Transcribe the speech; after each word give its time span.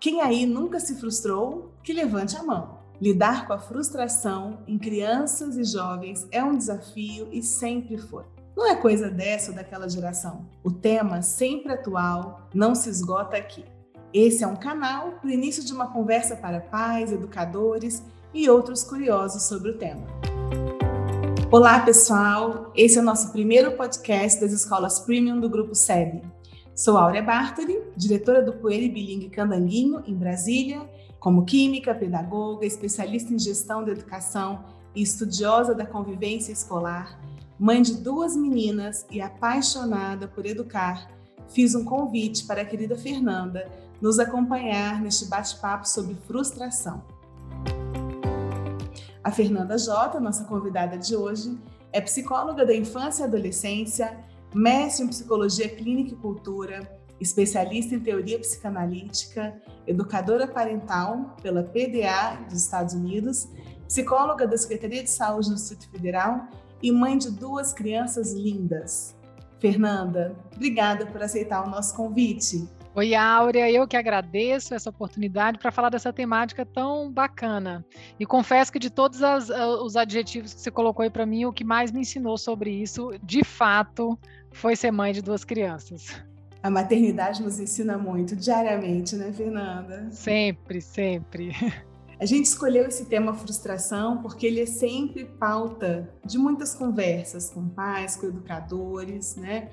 Quem 0.00 0.22
aí 0.22 0.46
nunca 0.46 0.80
se 0.80 0.94
frustrou, 0.94 1.74
que 1.84 1.92
levante 1.92 2.34
a 2.34 2.42
mão. 2.42 2.78
Lidar 2.98 3.46
com 3.46 3.52
a 3.52 3.58
frustração 3.58 4.60
em 4.66 4.78
crianças 4.78 5.58
e 5.58 5.62
jovens 5.62 6.26
é 6.32 6.42
um 6.42 6.56
desafio 6.56 7.28
e 7.30 7.42
sempre 7.42 7.98
foi. 7.98 8.24
Não 8.56 8.66
é 8.66 8.74
coisa 8.74 9.10
dessa 9.10 9.50
ou 9.50 9.56
daquela 9.56 9.90
geração. 9.90 10.46
O 10.64 10.70
tema, 10.70 11.20
sempre 11.20 11.74
atual, 11.74 12.48
não 12.54 12.74
se 12.74 12.88
esgota 12.88 13.36
aqui. 13.36 13.62
Esse 14.10 14.42
é 14.42 14.46
um 14.46 14.56
canal 14.56 15.12
para 15.20 15.28
o 15.28 15.30
início 15.30 15.62
de 15.62 15.72
uma 15.74 15.92
conversa 15.92 16.34
para 16.34 16.60
pais, 16.60 17.12
educadores 17.12 18.02
e 18.32 18.48
outros 18.48 18.82
curiosos 18.82 19.42
sobre 19.42 19.72
o 19.72 19.76
tema. 19.76 20.06
Olá, 21.50 21.78
pessoal! 21.80 22.72
Esse 22.74 22.96
é 22.96 23.02
o 23.02 23.04
nosso 23.04 23.32
primeiro 23.32 23.76
podcast 23.76 24.40
das 24.40 24.52
escolas 24.52 24.98
premium 25.00 25.38
do 25.38 25.50
Grupo 25.50 25.74
SEB. 25.74 26.22
Sou 26.80 26.96
Áurea 26.96 27.22
Bartoli, 27.22 27.78
diretora 27.94 28.42
do 28.42 28.54
Poeira 28.54 28.90
Bilingue 28.90 29.28
Candanguinho, 29.28 30.02
em 30.06 30.14
Brasília, 30.14 30.80
como 31.18 31.44
química, 31.44 31.94
pedagoga, 31.94 32.64
especialista 32.64 33.34
em 33.34 33.38
gestão 33.38 33.84
da 33.84 33.92
educação 33.92 34.64
e 34.94 35.02
estudiosa 35.02 35.74
da 35.74 35.84
convivência 35.84 36.50
escolar, 36.50 37.20
mãe 37.58 37.82
de 37.82 37.98
duas 37.98 38.34
meninas 38.34 39.04
e 39.10 39.20
apaixonada 39.20 40.26
por 40.26 40.46
educar, 40.46 41.06
fiz 41.50 41.74
um 41.74 41.84
convite 41.84 42.46
para 42.46 42.62
a 42.62 42.64
querida 42.64 42.96
Fernanda 42.96 43.70
nos 44.00 44.18
acompanhar 44.18 45.02
neste 45.02 45.26
bate-papo 45.26 45.86
sobre 45.86 46.14
frustração. 46.26 47.04
A 49.22 49.30
Fernanda 49.30 49.76
Jota, 49.76 50.18
nossa 50.18 50.44
convidada 50.44 50.96
de 50.96 51.14
hoje, 51.14 51.58
é 51.92 52.00
psicóloga 52.00 52.64
da 52.64 52.74
infância 52.74 53.24
e 53.24 53.26
adolescência, 53.26 54.29
mestre 54.54 55.04
em 55.04 55.08
psicologia 55.08 55.68
clínica 55.68 56.14
e 56.14 56.16
cultura, 56.16 56.98
especialista 57.20 57.94
em 57.94 58.00
teoria 58.00 58.38
psicanalítica, 58.38 59.60
educadora 59.86 60.46
parental 60.46 61.36
pela 61.42 61.62
PDA 61.62 62.44
dos 62.48 62.62
Estados 62.62 62.94
Unidos, 62.94 63.48
psicóloga 63.86 64.46
da 64.46 64.56
Secretaria 64.56 65.02
de 65.02 65.10
Saúde 65.10 65.48
do 65.48 65.54
Distrito 65.54 65.90
Federal 65.90 66.48
e 66.82 66.90
mãe 66.90 67.18
de 67.18 67.30
duas 67.30 67.72
crianças 67.72 68.32
lindas. 68.32 69.14
Fernanda, 69.60 70.34
obrigada 70.54 71.04
por 71.06 71.22
aceitar 71.22 71.66
o 71.66 71.68
nosso 71.68 71.94
convite. 71.94 72.66
Oi, 72.92 73.14
Áurea, 73.14 73.70
eu 73.70 73.86
que 73.86 73.96
agradeço 73.96 74.74
essa 74.74 74.90
oportunidade 74.90 75.58
para 75.58 75.70
falar 75.70 75.90
dessa 75.90 76.12
temática 76.12 76.66
tão 76.66 77.10
bacana. 77.10 77.84
E 78.18 78.26
confesso 78.26 78.72
que 78.72 78.80
de 78.80 78.90
todos 78.90 79.22
as, 79.22 79.48
os 79.48 79.94
adjetivos 79.94 80.52
que 80.52 80.60
você 80.60 80.72
colocou 80.72 81.04
aí 81.04 81.10
para 81.10 81.24
mim, 81.24 81.44
o 81.44 81.52
que 81.52 81.62
mais 81.62 81.92
me 81.92 82.00
ensinou 82.00 82.36
sobre 82.36 82.70
isso, 82.70 83.12
de 83.22 83.44
fato, 83.44 84.18
foi 84.52 84.76
ser 84.76 84.90
mãe 84.90 85.12
de 85.12 85.22
duas 85.22 85.44
crianças. 85.44 86.22
A 86.62 86.70
maternidade 86.70 87.42
nos 87.42 87.58
ensina 87.58 87.96
muito 87.96 88.36
diariamente, 88.36 89.16
né, 89.16 89.32
Fernanda? 89.32 90.08
Sempre, 90.10 90.80
sempre. 90.80 91.52
A 92.20 92.26
gente 92.26 92.44
escolheu 92.44 92.86
esse 92.86 93.06
tema 93.06 93.32
frustração 93.32 94.20
porque 94.20 94.46
ele 94.46 94.60
é 94.60 94.66
sempre 94.66 95.24
pauta 95.24 96.12
de 96.22 96.36
muitas 96.36 96.74
conversas 96.74 97.48
com 97.48 97.66
pais, 97.66 98.14
com 98.14 98.26
educadores, 98.26 99.36
né? 99.36 99.70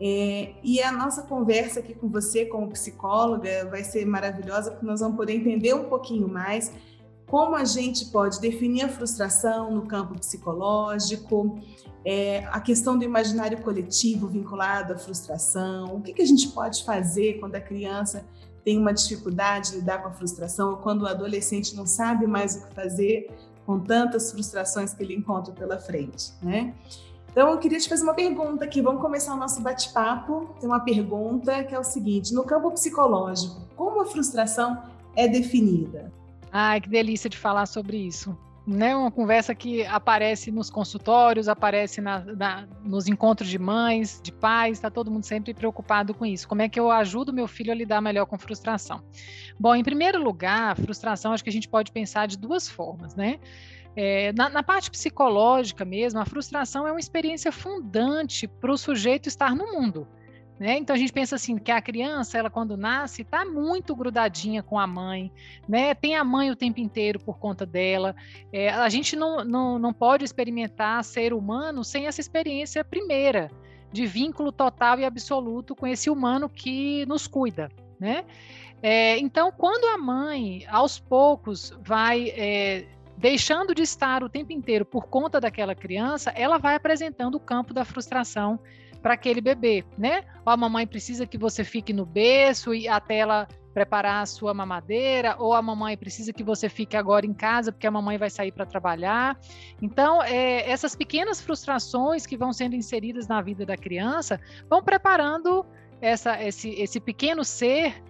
É, 0.00 0.54
e 0.62 0.80
a 0.80 0.92
nossa 0.92 1.22
conversa 1.22 1.80
aqui 1.80 1.94
com 1.94 2.08
você, 2.08 2.46
como 2.46 2.70
psicóloga, 2.70 3.68
vai 3.68 3.82
ser 3.82 4.04
maravilhosa 4.04 4.70
porque 4.70 4.86
nós 4.86 5.00
vamos 5.00 5.16
poder 5.16 5.34
entender 5.34 5.74
um 5.74 5.84
pouquinho 5.84 6.28
mais 6.28 6.72
como 7.32 7.56
a 7.56 7.64
gente 7.64 8.04
pode 8.10 8.38
definir 8.42 8.82
a 8.82 8.88
frustração 8.90 9.70
no 9.70 9.86
campo 9.86 10.14
psicológico, 10.18 11.58
é, 12.04 12.44
a 12.52 12.60
questão 12.60 12.98
do 12.98 13.04
imaginário 13.04 13.62
coletivo 13.62 14.28
vinculado 14.28 14.92
à 14.92 14.98
frustração, 14.98 15.96
o 15.96 16.02
que, 16.02 16.12
que 16.12 16.20
a 16.20 16.26
gente 16.26 16.48
pode 16.48 16.84
fazer 16.84 17.40
quando 17.40 17.54
a 17.54 17.60
criança 17.60 18.26
tem 18.62 18.76
uma 18.76 18.92
dificuldade 18.92 19.70
de 19.70 19.76
lidar 19.76 20.02
com 20.02 20.08
a 20.08 20.12
frustração, 20.12 20.72
ou 20.72 20.76
quando 20.76 21.04
o 21.04 21.06
adolescente 21.06 21.74
não 21.74 21.86
sabe 21.86 22.26
mais 22.26 22.54
o 22.54 22.66
que 22.66 22.74
fazer 22.74 23.30
com 23.64 23.80
tantas 23.80 24.30
frustrações 24.30 24.92
que 24.92 25.02
ele 25.02 25.14
encontra 25.14 25.54
pela 25.54 25.78
frente, 25.78 26.34
né? 26.42 26.74
Então, 27.30 27.48
eu 27.48 27.58
queria 27.58 27.78
te 27.78 27.88
fazer 27.88 28.02
uma 28.02 28.12
pergunta 28.12 28.66
aqui. 28.66 28.82
Vamos 28.82 29.00
começar 29.00 29.32
o 29.32 29.38
nosso 29.38 29.62
bate-papo. 29.62 30.54
Tem 30.60 30.68
uma 30.68 30.80
pergunta 30.80 31.64
que 31.64 31.74
é 31.74 31.78
o 31.78 31.84
seguinte: 31.84 32.34
no 32.34 32.44
campo 32.44 32.70
psicológico, 32.72 33.62
como 33.74 34.02
a 34.02 34.04
frustração 34.04 34.82
é 35.16 35.26
definida? 35.26 36.12
Ai, 36.52 36.80
que 36.80 36.88
delícia 36.88 37.30
de 37.30 37.36
falar 37.36 37.66
sobre 37.66 37.96
isso 37.96 38.38
né, 38.66 38.94
uma 38.94 39.10
conversa 39.10 39.54
que 39.54 39.84
aparece 39.86 40.50
nos 40.50 40.70
consultórios, 40.70 41.48
aparece 41.48 42.00
na, 42.00 42.20
na, 42.20 42.68
nos 42.84 43.08
encontros 43.08 43.48
de 43.48 43.58
mães, 43.58 44.20
de 44.22 44.30
pais, 44.30 44.78
está 44.78 44.90
todo 44.90 45.10
mundo 45.10 45.24
sempre 45.24 45.52
preocupado 45.52 46.14
com 46.14 46.24
isso. 46.24 46.46
Como 46.46 46.62
é 46.62 46.68
que 46.68 46.78
eu 46.78 46.90
ajudo 46.90 47.32
meu 47.32 47.48
filho 47.48 47.72
a 47.72 47.74
lidar 47.74 48.00
melhor 48.00 48.26
com 48.26 48.38
frustração? 48.38 49.02
Bom, 49.58 49.74
em 49.74 49.82
primeiro 49.82 50.22
lugar, 50.22 50.76
frustração 50.76 51.32
acho 51.32 51.42
que 51.42 51.50
a 51.50 51.52
gente 51.52 51.68
pode 51.68 51.90
pensar 51.90 52.26
de 52.26 52.38
duas 52.38 52.68
formas, 52.68 53.14
né? 53.14 53.40
É, 53.94 54.32
na, 54.32 54.48
na, 54.48 54.62
parte 54.62 54.90
psicológica 54.90 55.84
mesmo, 55.84 56.18
a 56.18 56.24
frustração 56.24 56.86
é 56.86 56.90
uma 56.90 57.00
experiência 57.00 57.52
fundante 57.52 58.48
para 58.48 58.72
o 58.72 58.78
sujeito 58.78 59.28
estar 59.28 59.54
no 59.54 59.70
mundo. 59.72 60.08
Né? 60.58 60.78
Então 60.78 60.94
a 60.94 60.98
gente 60.98 61.12
pensa 61.12 61.34
assim 61.36 61.56
que 61.56 61.72
a 61.72 61.80
criança, 61.80 62.38
ela 62.38 62.50
quando 62.50 62.76
nasce, 62.76 63.22
está 63.22 63.44
muito 63.44 63.96
grudadinha 63.96 64.62
com 64.62 64.78
a 64.78 64.86
mãe, 64.86 65.32
né? 65.68 65.94
Tem 65.94 66.14
a 66.14 66.22
mãe 66.22 66.50
o 66.50 66.56
tempo 66.56 66.78
inteiro 66.78 67.18
por 67.18 67.38
conta 67.38 67.66
dela. 67.66 68.14
É, 68.52 68.68
a 68.68 68.88
gente 68.88 69.16
não, 69.16 69.44
não, 69.44 69.78
não 69.78 69.92
pode 69.92 70.24
experimentar 70.24 71.02
ser 71.02 71.32
humano 71.32 71.82
sem 71.82 72.06
essa 72.06 72.20
experiência 72.20 72.84
primeira 72.84 73.50
de 73.90 74.06
vínculo 74.06 74.52
total 74.52 75.00
e 75.00 75.04
absoluto 75.04 75.74
com 75.74 75.86
esse 75.86 76.08
humano 76.08 76.48
que 76.48 77.04
nos 77.06 77.26
cuida, 77.26 77.68
né? 77.98 78.24
É, 78.82 79.16
então, 79.18 79.52
quando 79.52 79.84
a 79.84 79.98
mãe, 79.98 80.64
aos 80.68 80.98
poucos, 80.98 81.72
vai 81.80 82.30
é, 82.30 82.86
deixando 83.16 83.74
de 83.74 83.82
estar 83.82 84.24
o 84.24 84.28
tempo 84.28 84.52
inteiro 84.52 84.84
por 84.84 85.06
conta 85.06 85.40
daquela 85.40 85.74
criança, 85.74 86.32
ela 86.34 86.58
vai 86.58 86.74
apresentando 86.74 87.36
o 87.36 87.40
campo 87.40 87.72
da 87.72 87.84
frustração 87.84 88.58
para 89.02 89.14
aquele 89.14 89.40
bebê, 89.40 89.84
né? 89.98 90.24
A 90.46 90.56
mamãe 90.56 90.86
precisa 90.86 91.26
que 91.26 91.36
você 91.36 91.64
fique 91.64 91.92
no 91.92 92.06
berço 92.06 92.72
e 92.72 92.88
até 92.88 93.18
ela 93.18 93.48
preparar 93.72 94.22
a 94.22 94.26
sua 94.26 94.52
mamadeira, 94.52 95.34
ou 95.38 95.54
a 95.54 95.62
mamãe 95.62 95.96
precisa 95.96 96.32
que 96.32 96.42
você 96.44 96.68
fique 96.68 96.96
agora 96.96 97.26
em 97.26 97.32
casa 97.32 97.72
porque 97.72 97.86
a 97.86 97.90
mamãe 97.90 98.18
vai 98.18 98.30
sair 98.30 98.52
para 98.52 98.66
trabalhar. 98.66 99.38
Então, 99.80 100.22
é, 100.22 100.70
essas 100.70 100.94
pequenas 100.94 101.40
frustrações 101.40 102.26
que 102.26 102.36
vão 102.36 102.52
sendo 102.52 102.76
inseridas 102.76 103.26
na 103.26 103.40
vida 103.40 103.64
da 103.64 103.76
criança 103.76 104.38
vão 104.68 104.82
preparando 104.82 105.64
essa, 106.00 106.42
esse, 106.42 106.70
esse 106.70 107.00
pequeno 107.00 107.44
ser 107.44 108.02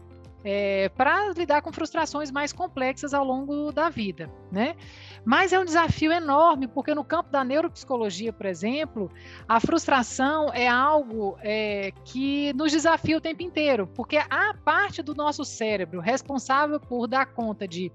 é, 0.45 0.89
para 0.91 1.31
lidar 1.31 1.63
com 1.63 1.73
frustrações 1.73 2.31
mais 2.31 2.53
complexas 2.53 3.15
ao 3.15 3.25
longo 3.25 3.73
da 3.73 3.89
vida, 3.89 4.31
né? 4.51 4.77
Mas 5.25 5.53
é 5.53 5.59
um 5.59 5.65
desafio 5.65 6.11
enorme, 6.13 6.67
porque 6.67 6.95
no 6.95 7.05
campo 7.05 7.31
da 7.31 7.45
neuropsicologia, 7.45 8.33
por 8.33 8.47
exemplo, 8.47 9.11
a 9.49 9.61
frustração 9.61 10.53
é 10.53 10.67
algo 10.67 11.37
é, 11.43 11.93
que 12.05 12.53
nos 12.55 12.73
desafia 12.73 13.17
o 13.17 13.21
tempo 13.21 13.43
inteiro, 13.43 13.87
porque 13.87 14.17
a 14.17 14.55
parte 14.65 15.03
do 15.03 15.15
nosso 15.15 15.45
cérebro 15.45 16.01
responsável 16.01 16.81
por 16.81 17.07
dar 17.07 17.27
conta 17.27 17.69
de 17.69 17.93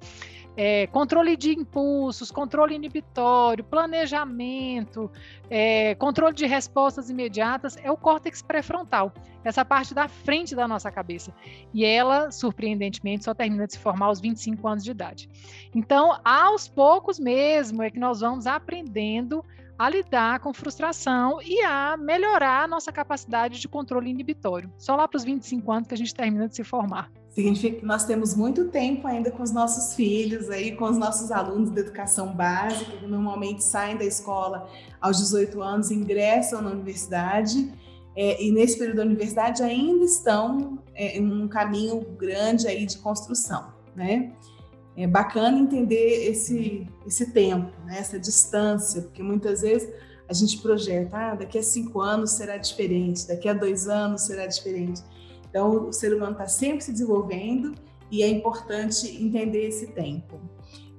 é, 0.57 0.87
controle 0.87 1.37
de 1.37 1.51
impulsos, 1.51 2.31
controle 2.31 2.73
inibitório, 2.73 3.63
planejamento, 3.63 5.09
é, 5.51 5.93
controle 5.95 6.33
de 6.33 6.47
respostas 6.47 7.11
imediatas, 7.11 7.77
é 7.83 7.91
o 7.91 7.95
córtex 7.95 8.41
pré-frontal, 8.41 9.13
essa 9.43 9.63
parte 9.63 9.93
da 9.93 10.07
frente 10.07 10.55
da 10.55 10.67
nossa 10.67 10.91
cabeça. 10.91 11.31
E 11.71 11.85
ela, 11.85 12.31
surpreendentemente, 12.31 13.25
só 13.25 13.35
termina 13.35 13.67
de 13.67 13.73
se 13.73 13.79
formar 13.79 14.07
aos 14.07 14.19
25 14.19 14.67
anos 14.67 14.83
de 14.83 14.89
idade. 14.89 15.29
Então, 15.75 16.19
aos 16.25 16.67
poucos 16.67 17.19
mesmo, 17.19 17.83
é 17.83 17.91
que 17.91 17.99
nós 17.99 18.21
vamos 18.21 18.47
aprendendo 18.47 19.45
a 19.77 19.89
lidar 19.89 20.39
com 20.39 20.53
frustração 20.53 21.39
e 21.41 21.61
a 21.61 21.95
melhorar 21.97 22.63
a 22.63 22.67
nossa 22.67 22.91
capacidade 22.91 23.59
de 23.59 23.67
controle 23.67 24.09
inibitório. 24.09 24.71
Só 24.77 24.95
lá 24.95 25.07
para 25.07 25.17
os 25.17 25.23
25 25.23 25.71
anos 25.71 25.87
que 25.87 25.93
a 25.93 25.97
gente 25.97 26.13
termina 26.13 26.47
de 26.47 26.55
se 26.55 26.63
formar. 26.63 27.11
Significa 27.29 27.79
que 27.79 27.85
nós 27.85 28.03
temos 28.03 28.35
muito 28.35 28.65
tempo 28.69 29.05
ainda 29.05 29.29
com 29.29 29.43
os 29.43 29.51
nossos 29.51 29.93
filhos, 29.93 30.49
aí, 30.49 30.75
com 30.75 30.85
os 30.85 30.97
nossos 30.97 31.31
alunos 31.31 31.69
da 31.69 31.81
educação 31.81 32.33
básica, 32.33 32.97
que 32.97 33.05
normalmente 33.05 33.63
saem 33.63 33.95
da 33.95 34.05
escola 34.05 34.67
aos 34.99 35.17
18 35.17 35.61
anos, 35.61 35.91
ingressam 35.91 36.63
na 36.63 36.71
universidade, 36.71 37.71
é, 38.15 38.43
e 38.43 38.51
nesse 38.51 38.79
período 38.79 38.97
da 38.97 39.03
universidade 39.03 39.61
ainda 39.61 40.03
estão 40.03 40.79
é, 40.95 41.19
em 41.19 41.31
um 41.31 41.47
caminho 41.47 42.01
grande 42.17 42.67
aí 42.67 42.87
de 42.87 42.97
construção, 42.97 43.71
né? 43.95 44.31
É 44.97 45.05
bacana 45.05 45.59
entender 45.59 46.27
esse, 46.27 46.87
esse 47.05 47.31
tempo, 47.31 47.71
né? 47.85 47.99
essa 47.99 48.19
distância, 48.19 49.03
porque 49.03 49.21
muitas 49.21 49.61
vezes 49.61 49.87
a 50.27 50.33
gente 50.33 50.57
projeta, 50.57 51.15
ah, 51.15 51.35
daqui 51.35 51.59
a 51.59 51.63
cinco 51.63 52.01
anos 52.01 52.31
será 52.31 52.57
diferente, 52.57 53.27
daqui 53.27 53.47
a 53.47 53.53
dois 53.53 53.87
anos 53.87 54.23
será 54.23 54.47
diferente. 54.47 55.01
Então, 55.49 55.87
o 55.87 55.93
ser 55.93 56.13
humano 56.13 56.33
está 56.33 56.47
sempre 56.47 56.81
se 56.81 56.91
desenvolvendo 56.91 57.75
e 58.11 58.23
é 58.23 58.27
importante 58.27 59.07
entender 59.23 59.67
esse 59.67 59.87
tempo. 59.87 60.39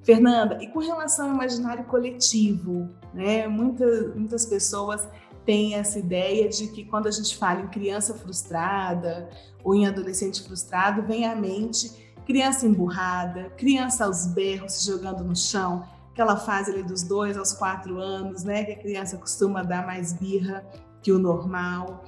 Fernanda, 0.03 0.59
e 0.63 0.69
com 0.69 0.79
relação 0.79 1.29
ao 1.29 1.35
imaginário 1.35 1.85
coletivo, 1.85 2.89
né? 3.13 3.47
Muitas, 3.47 4.15
muitas 4.15 4.47
pessoas 4.47 5.07
têm 5.45 5.75
essa 5.75 5.99
ideia 5.99 6.49
de 6.49 6.69
que 6.69 6.85
quando 6.85 7.09
a 7.09 7.11
gente 7.11 7.37
fala 7.37 7.61
em 7.61 7.69
criança 7.69 8.15
frustrada 8.15 9.29
ou 9.63 9.75
em 9.75 9.87
adolescente 9.87 10.43
frustrado, 10.43 11.03
vem 11.03 11.27
à 11.27 11.35
mente 11.35 12.08
criança 12.29 12.67
emburrada, 12.67 13.49
criança 13.57 14.05
aos 14.05 14.27
berros 14.27 14.75
se 14.75 14.87
jogando 14.91 15.25
no 15.25 15.35
chão, 15.35 15.83
aquela 16.13 16.37
fase 16.37 16.71
ali 16.71 16.83
dos 16.83 17.03
dois 17.03 17.39
aos 17.39 17.55
quatro 17.55 17.99
anos, 17.99 18.45
né, 18.45 18.65
que 18.65 18.73
a 18.73 18.79
criança 18.79 19.17
costuma 19.17 19.63
dar 19.63 19.87
mais 19.87 20.13
birra 20.13 20.63
que 21.03 21.11
o 21.11 21.19
normal. 21.19 22.05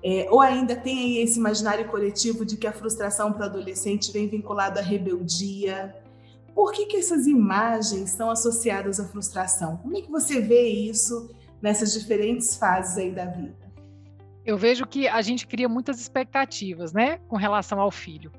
É, 0.00 0.28
ou 0.30 0.40
ainda 0.40 0.76
tem 0.76 0.98
aí 0.98 1.18
esse 1.18 1.40
imaginário 1.40 1.88
coletivo 1.88 2.44
de 2.44 2.56
que 2.56 2.68
a 2.68 2.72
frustração 2.72 3.32
para 3.32 3.42
o 3.42 3.44
adolescente 3.46 4.12
vem 4.12 4.28
vinculada 4.28 4.78
à 4.78 4.82
rebeldia. 4.82 5.92
Por 6.54 6.70
que, 6.70 6.86
que 6.86 6.98
essas 6.98 7.26
imagens 7.26 8.10
estão 8.10 8.30
associadas 8.30 9.00
à 9.00 9.08
frustração? 9.08 9.78
Como 9.78 9.96
é 9.96 10.02
que 10.02 10.10
você 10.10 10.40
vê 10.40 10.68
isso 10.68 11.34
nessas 11.60 11.92
diferentes 11.92 12.56
fases 12.56 12.96
aí 12.96 13.10
da 13.10 13.24
vida? 13.26 13.64
Eu 14.44 14.58
vejo 14.58 14.86
que 14.86 15.08
a 15.08 15.22
gente 15.22 15.46
cria 15.46 15.68
muitas 15.68 15.98
expectativas, 15.98 16.92
né, 16.92 17.18
com 17.26 17.36
relação 17.36 17.80
ao 17.80 17.90
filho. 17.90 18.30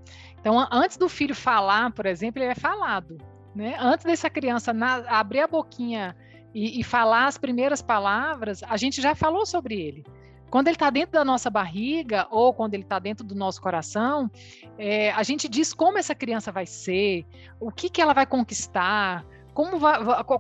Então, 0.45 0.63
antes 0.71 0.95
do 0.95 1.09
filho 1.09 1.33
falar, 1.33 1.91
por 1.91 2.05
exemplo, 2.05 2.39
ele 2.39 2.51
é 2.51 2.53
falado, 2.53 3.17
né? 3.55 3.75
Antes 3.79 4.05
dessa 4.05 4.29
criança 4.29 4.71
na, 4.71 4.97
abrir 5.09 5.39
a 5.39 5.47
boquinha 5.47 6.15
e, 6.53 6.79
e 6.79 6.83
falar 6.83 7.25
as 7.25 7.35
primeiras 7.35 7.81
palavras, 7.81 8.61
a 8.61 8.77
gente 8.77 9.01
já 9.01 9.15
falou 9.15 9.43
sobre 9.43 9.73
ele. 9.73 10.03
Quando 10.51 10.67
ele 10.67 10.75
está 10.75 10.91
dentro 10.91 11.13
da 11.13 11.25
nossa 11.25 11.49
barriga 11.49 12.27
ou 12.29 12.53
quando 12.53 12.75
ele 12.75 12.83
está 12.83 12.99
dentro 12.99 13.25
do 13.25 13.33
nosso 13.33 13.59
coração, 13.59 14.29
é, 14.77 15.09
a 15.13 15.23
gente 15.23 15.49
diz 15.49 15.73
como 15.73 15.97
essa 15.97 16.13
criança 16.13 16.51
vai 16.51 16.67
ser, 16.67 17.25
o 17.59 17.71
que, 17.71 17.89
que 17.89 17.99
ela 17.99 18.13
vai 18.13 18.27
conquistar, 18.27 19.25
como 19.55 19.79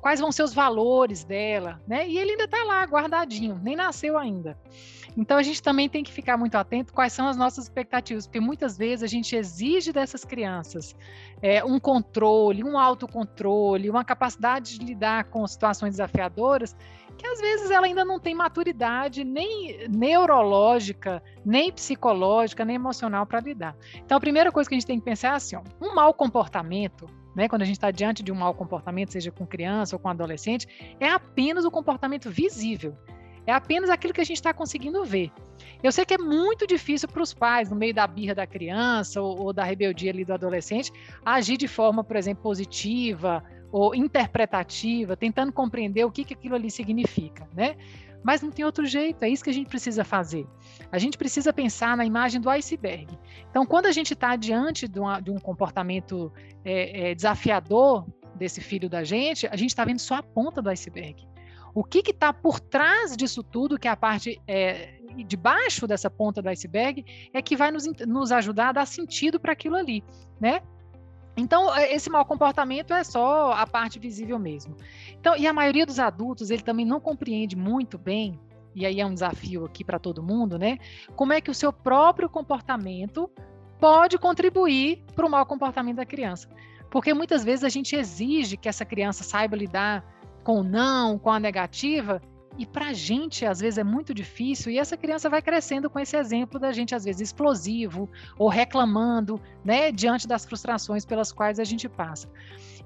quais 0.01 0.19
vão 0.19 0.29
ser 0.29 0.43
os 0.43 0.53
valores 0.53 1.23
dela, 1.23 1.81
né? 1.87 2.05
E 2.05 2.17
ele 2.17 2.31
ainda 2.31 2.43
está 2.43 2.61
lá 2.65 2.83
guardadinho, 2.83 3.57
nem 3.63 3.73
nasceu 3.73 4.17
ainda. 4.17 4.57
Então 5.15 5.37
a 5.37 5.41
gente 5.41 5.63
também 5.63 5.87
tem 5.87 6.03
que 6.03 6.11
ficar 6.11 6.35
muito 6.35 6.55
atento 6.55 6.91
quais 6.91 7.13
são 7.13 7.25
as 7.25 7.37
nossas 7.37 7.63
expectativas, 7.63 8.27
porque 8.27 8.41
muitas 8.41 8.77
vezes 8.77 9.03
a 9.03 9.07
gente 9.07 9.33
exige 9.33 9.93
dessas 9.93 10.25
crianças 10.25 10.93
é, 11.41 11.63
um 11.63 11.79
controle, 11.79 12.61
um 12.61 12.77
autocontrole, 12.77 13.89
uma 13.89 14.03
capacidade 14.03 14.77
de 14.77 14.85
lidar 14.85 15.23
com 15.29 15.47
situações 15.47 15.91
desafiadoras, 15.91 16.75
que 17.17 17.25
às 17.25 17.39
vezes 17.39 17.71
ela 17.71 17.85
ainda 17.85 18.03
não 18.03 18.19
tem 18.19 18.35
maturidade 18.35 19.23
nem 19.23 19.87
neurológica, 19.87 21.23
nem 21.45 21.71
psicológica, 21.71 22.65
nem 22.65 22.75
emocional 22.75 23.25
para 23.25 23.39
lidar. 23.39 23.77
Então 23.95 24.17
a 24.17 24.19
primeira 24.19 24.51
coisa 24.51 24.67
que 24.69 24.75
a 24.75 24.77
gente 24.77 24.87
tem 24.87 24.99
que 24.99 25.05
pensar 25.05 25.29
é 25.29 25.35
assim: 25.35 25.55
ó, 25.55 25.61
um 25.81 25.95
mau 25.95 26.13
comportamento 26.13 27.07
né, 27.35 27.49
quando 27.49 27.63
a 27.63 27.65
gente 27.65 27.75
está 27.75 27.91
diante 27.91 28.23
de 28.23 28.31
um 28.31 28.35
mau 28.35 28.53
comportamento, 28.53 29.11
seja 29.11 29.29
com 29.31 29.45
criança 29.45 29.95
ou 29.95 29.99
com 29.99 30.07
adolescente, 30.07 30.67
é 30.99 31.09
apenas 31.09 31.65
o 31.65 31.71
comportamento 31.71 32.29
visível. 32.29 32.97
É 33.45 33.51
apenas 33.51 33.89
aquilo 33.89 34.13
que 34.13 34.21
a 34.21 34.25
gente 34.25 34.37
está 34.37 34.53
conseguindo 34.53 35.03
ver. 35.05 35.31
Eu 35.83 35.91
sei 35.91 36.03
que 36.03 36.15
é 36.15 36.17
muito 36.17 36.65
difícil 36.65 37.07
para 37.07 37.21
os 37.21 37.33
pais, 37.33 37.69
no 37.69 37.75
meio 37.75 37.93
da 37.93 38.07
birra 38.07 38.33
da 38.33 38.47
criança 38.47 39.21
ou, 39.21 39.39
ou, 39.39 39.53
da 39.53 39.63
rebeldia 39.63 40.11
ali 40.11 40.25
do 40.25 40.33
adolescente, 40.33 40.91
agir 41.23 41.57
de 41.57 41.67
forma, 41.67 42.03
por 42.03 42.15
exemplo, 42.15 42.41
positiva 42.41 43.43
ou 43.71 43.93
interpretativa, 43.93 45.15
tentando 45.15 45.51
compreender 45.51 46.05
o 46.05 46.11
que, 46.11 46.23
que 46.23 46.33
aquilo 46.33 46.55
ali 46.55 46.71
significa, 46.71 47.47
né? 47.53 47.75
Mas 48.25 48.41
não 48.41 48.49
tem 48.49 48.65
outro 48.65 48.87
jeito, 48.87 49.21
é 49.21 49.29
isso 49.29 49.43
que 49.43 49.51
a 49.51 49.53
gente 49.53 49.67
precisa 49.67 50.03
fazer. 50.03 50.47
A 50.91 50.97
gente 50.97 51.15
precisa 51.15 51.53
pensar 51.53 51.95
na 51.95 52.03
imagem 52.03 52.41
do 52.41 52.49
iceberg. 52.49 53.07
Então, 53.51 53.67
quando 53.67 53.85
a 53.85 53.91
gente 53.91 54.13
está 54.13 54.35
diante 54.35 54.87
de, 54.87 54.99
uma, 54.99 55.19
de, 55.19 55.29
um 55.29 55.37
comportamento 55.37 56.33
é, 56.63 57.11
é, 57.11 57.15
desafiador 57.15 58.03
desse 58.33 58.61
filho 58.61 58.89
da 58.89 59.03
gente, 59.03 59.45
a 59.45 59.55
gente 59.55 59.69
está 59.69 59.85
vendo 59.85 59.99
só 59.99 60.15
a 60.15 60.23
ponta 60.23 60.59
do 60.59 60.69
iceberg. 60.69 61.23
O 61.71 61.83
que 61.83 61.99
está 61.99 62.33
por 62.33 62.59
trás 62.59 63.15
disso 63.15 63.43
tudo, 63.43 63.77
que 63.77 63.87
é 63.87 63.91
a 63.91 63.95
parte 63.95 64.41
é, 64.47 64.97
de 65.15 65.37
baixo 65.37 65.85
dessa 65.85 66.09
ponta 66.09 66.41
do 66.41 66.49
iceberg, 66.49 67.05
é 67.31 67.43
que 67.43 67.55
vai 67.55 67.69
nos, 67.69 67.85
nos 68.07 68.31
ajudar 68.31 68.69
a 68.69 68.71
dar 68.71 68.87
sentido 68.87 69.39
para 69.39 69.51
aquilo 69.51 69.75
ali, 69.75 70.03
né? 70.41 70.61
Então, 71.37 71.75
é, 71.75 71.93
esse 71.93 72.09
mau 72.09 72.23
comportamento 72.25 72.93
é 72.93 73.03
só 73.03 73.51
a 73.51 73.67
parte 73.67 73.99
visível 73.99 74.39
mesmo. 74.39 74.75
Então, 75.19 75.35
e 75.35 75.45
a 75.47 75.53
maioria 75.53 75.85
dos 75.85 75.99
adultos, 75.99 76.49
ele 76.49 76.63
também 76.63 76.85
não 76.85 76.99
compreende 76.99 77.55
muito 77.55 77.97
bem, 77.97 78.39
e 78.73 78.85
aí 78.85 78.99
é 78.99 79.05
um 79.05 79.13
desafio 79.13 79.65
aqui 79.65 79.83
para 79.83 79.99
todo 79.99 80.23
mundo, 80.23 80.57
né? 80.57 80.77
Como 81.15 81.33
é 81.33 81.41
que 81.41 81.51
o 81.51 81.53
seu 81.53 81.71
próprio 81.71 82.29
comportamento 82.29 83.29
pode 83.79 84.17
contribuir 84.17 85.03
para 85.15 85.25
o 85.25 85.29
mau 85.29 85.45
comportamento 85.45 85.97
da 85.97 86.05
criança. 86.05 86.49
Porque 86.89 87.13
muitas 87.13 87.43
vezes 87.43 87.63
a 87.63 87.69
gente 87.69 87.95
exige 87.95 88.57
que 88.57 88.69
essa 88.69 88.85
criança 88.85 89.23
saiba 89.23 89.55
lidar 89.55 90.03
com 90.43 90.59
o 90.59 90.63
não, 90.63 91.17
com 91.17 91.29
a 91.29 91.39
negativa, 91.39 92.21
e 92.57 92.65
para 92.65 92.87
a 92.87 92.93
gente, 92.93 93.45
às 93.45 93.59
vezes, 93.59 93.77
é 93.77 93.83
muito 93.83 94.13
difícil, 94.13 94.71
e 94.71 94.77
essa 94.77 94.95
criança 94.95 95.29
vai 95.29 95.41
crescendo 95.41 95.89
com 95.89 95.99
esse 95.99 96.15
exemplo 96.15 96.59
da 96.59 96.71
gente, 96.71 96.95
às 96.95 97.03
vezes, 97.03 97.21
explosivo 97.21 98.09
ou 98.37 98.47
reclamando, 98.47 99.41
né, 99.63 99.91
diante 99.91 100.27
das 100.27 100.45
frustrações 100.45 101.05
pelas 101.05 101.31
quais 101.31 101.59
a 101.59 101.63
gente 101.63 101.89
passa. 101.89 102.29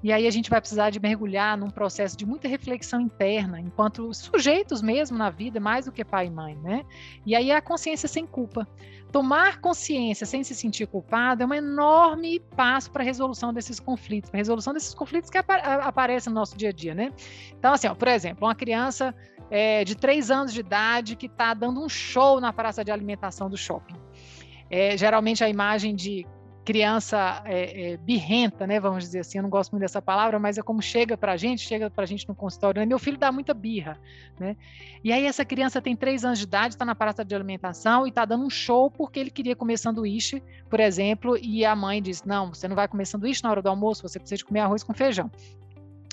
E 0.02 0.12
aí 0.12 0.26
a 0.26 0.30
gente 0.30 0.48
vai 0.48 0.60
precisar 0.60 0.90
de 0.90 0.98
mergulhar 0.98 1.58
num 1.58 1.68
processo 1.68 2.16
de 2.16 2.24
muita 2.24 2.48
reflexão 2.48 3.00
interna, 3.00 3.60
enquanto 3.60 4.12
sujeitos 4.14 4.80
mesmo 4.80 5.18
na 5.18 5.28
vida, 5.28 5.60
mais 5.60 5.84
do 5.84 5.92
que 5.92 6.04
pai 6.04 6.26
e 6.26 6.30
mãe, 6.30 6.56
né? 6.56 6.84
E 7.26 7.36
aí 7.36 7.52
a 7.52 7.60
consciência 7.60 8.08
sem 8.08 8.26
culpa. 8.26 8.66
Tomar 9.12 9.60
consciência 9.60 10.24
sem 10.24 10.42
se 10.42 10.54
sentir 10.54 10.86
culpado 10.86 11.42
é 11.42 11.46
um 11.46 11.52
enorme 11.52 12.40
passo 12.56 12.90
para 12.90 13.02
a 13.02 13.04
resolução 13.04 13.52
desses 13.52 13.78
conflitos, 13.78 14.30
para 14.30 14.38
a 14.38 14.40
resolução 14.40 14.72
desses 14.72 14.94
conflitos 14.94 15.28
que 15.28 15.36
ap 15.36 15.50
aparecem 15.82 16.32
no 16.32 16.38
nosso 16.38 16.56
dia 16.56 16.70
a 16.70 16.72
dia, 16.72 16.94
né? 16.94 17.12
Então, 17.58 17.72
assim, 17.72 17.88
ó, 17.88 17.94
por 17.94 18.08
exemplo, 18.08 18.46
uma 18.46 18.54
criança 18.54 19.14
é, 19.50 19.84
de 19.84 19.96
três 19.96 20.30
anos 20.30 20.52
de 20.52 20.60
idade 20.60 21.16
que 21.16 21.26
está 21.26 21.52
dando 21.52 21.82
um 21.82 21.88
show 21.88 22.40
na 22.40 22.52
praça 22.52 22.84
de 22.84 22.90
alimentação 22.90 23.50
do 23.50 23.56
shopping. 23.56 23.96
É, 24.70 24.96
geralmente 24.96 25.42
a 25.42 25.48
imagem 25.48 25.94
de 25.94 26.26
criança 26.64 27.42
é, 27.46 27.92
é, 27.92 27.96
birrenta, 27.96 28.66
né? 28.66 28.78
Vamos 28.78 29.02
dizer 29.02 29.20
assim, 29.20 29.38
eu 29.38 29.42
não 29.42 29.50
gosto 29.50 29.72
muito 29.72 29.80
dessa 29.80 30.00
palavra, 30.00 30.38
mas 30.38 30.58
é 30.58 30.62
como 30.62 30.80
chega 30.80 31.16
para 31.16 31.32
a 31.32 31.36
gente, 31.36 31.62
chega 31.62 31.90
para 31.90 32.04
a 32.04 32.06
gente 32.06 32.28
no 32.28 32.34
consultório. 32.34 32.78
Né? 32.78 32.86
Meu 32.86 32.98
filho 32.98 33.18
dá 33.18 33.32
muita 33.32 33.52
birra, 33.52 33.98
né? 34.38 34.56
E 35.02 35.12
aí 35.12 35.26
essa 35.26 35.44
criança 35.44 35.80
tem 35.80 35.96
três 35.96 36.24
anos 36.24 36.38
de 36.38 36.44
idade, 36.44 36.74
está 36.74 36.84
na 36.84 36.94
praça 36.94 37.24
de 37.24 37.34
alimentação 37.34 38.06
e 38.06 38.10
está 38.10 38.24
dando 38.24 38.44
um 38.44 38.50
show 38.50 38.90
porque 38.90 39.18
ele 39.18 39.30
queria 39.30 39.56
comer 39.56 39.78
sanduíche, 39.78 40.42
por 40.68 40.78
exemplo, 40.78 41.36
e 41.38 41.64
a 41.64 41.74
mãe 41.74 42.00
diz: 42.00 42.22
não, 42.22 42.54
você 42.54 42.68
não 42.68 42.76
vai 42.76 42.86
comer 42.86 43.06
sanduíche 43.06 43.42
na 43.42 43.50
hora 43.50 43.62
do 43.62 43.68
almoço, 43.68 44.02
você 44.06 44.18
precisa 44.20 44.38
de 44.38 44.44
comer 44.44 44.60
arroz 44.60 44.84
com 44.84 44.94
feijão. 44.94 45.30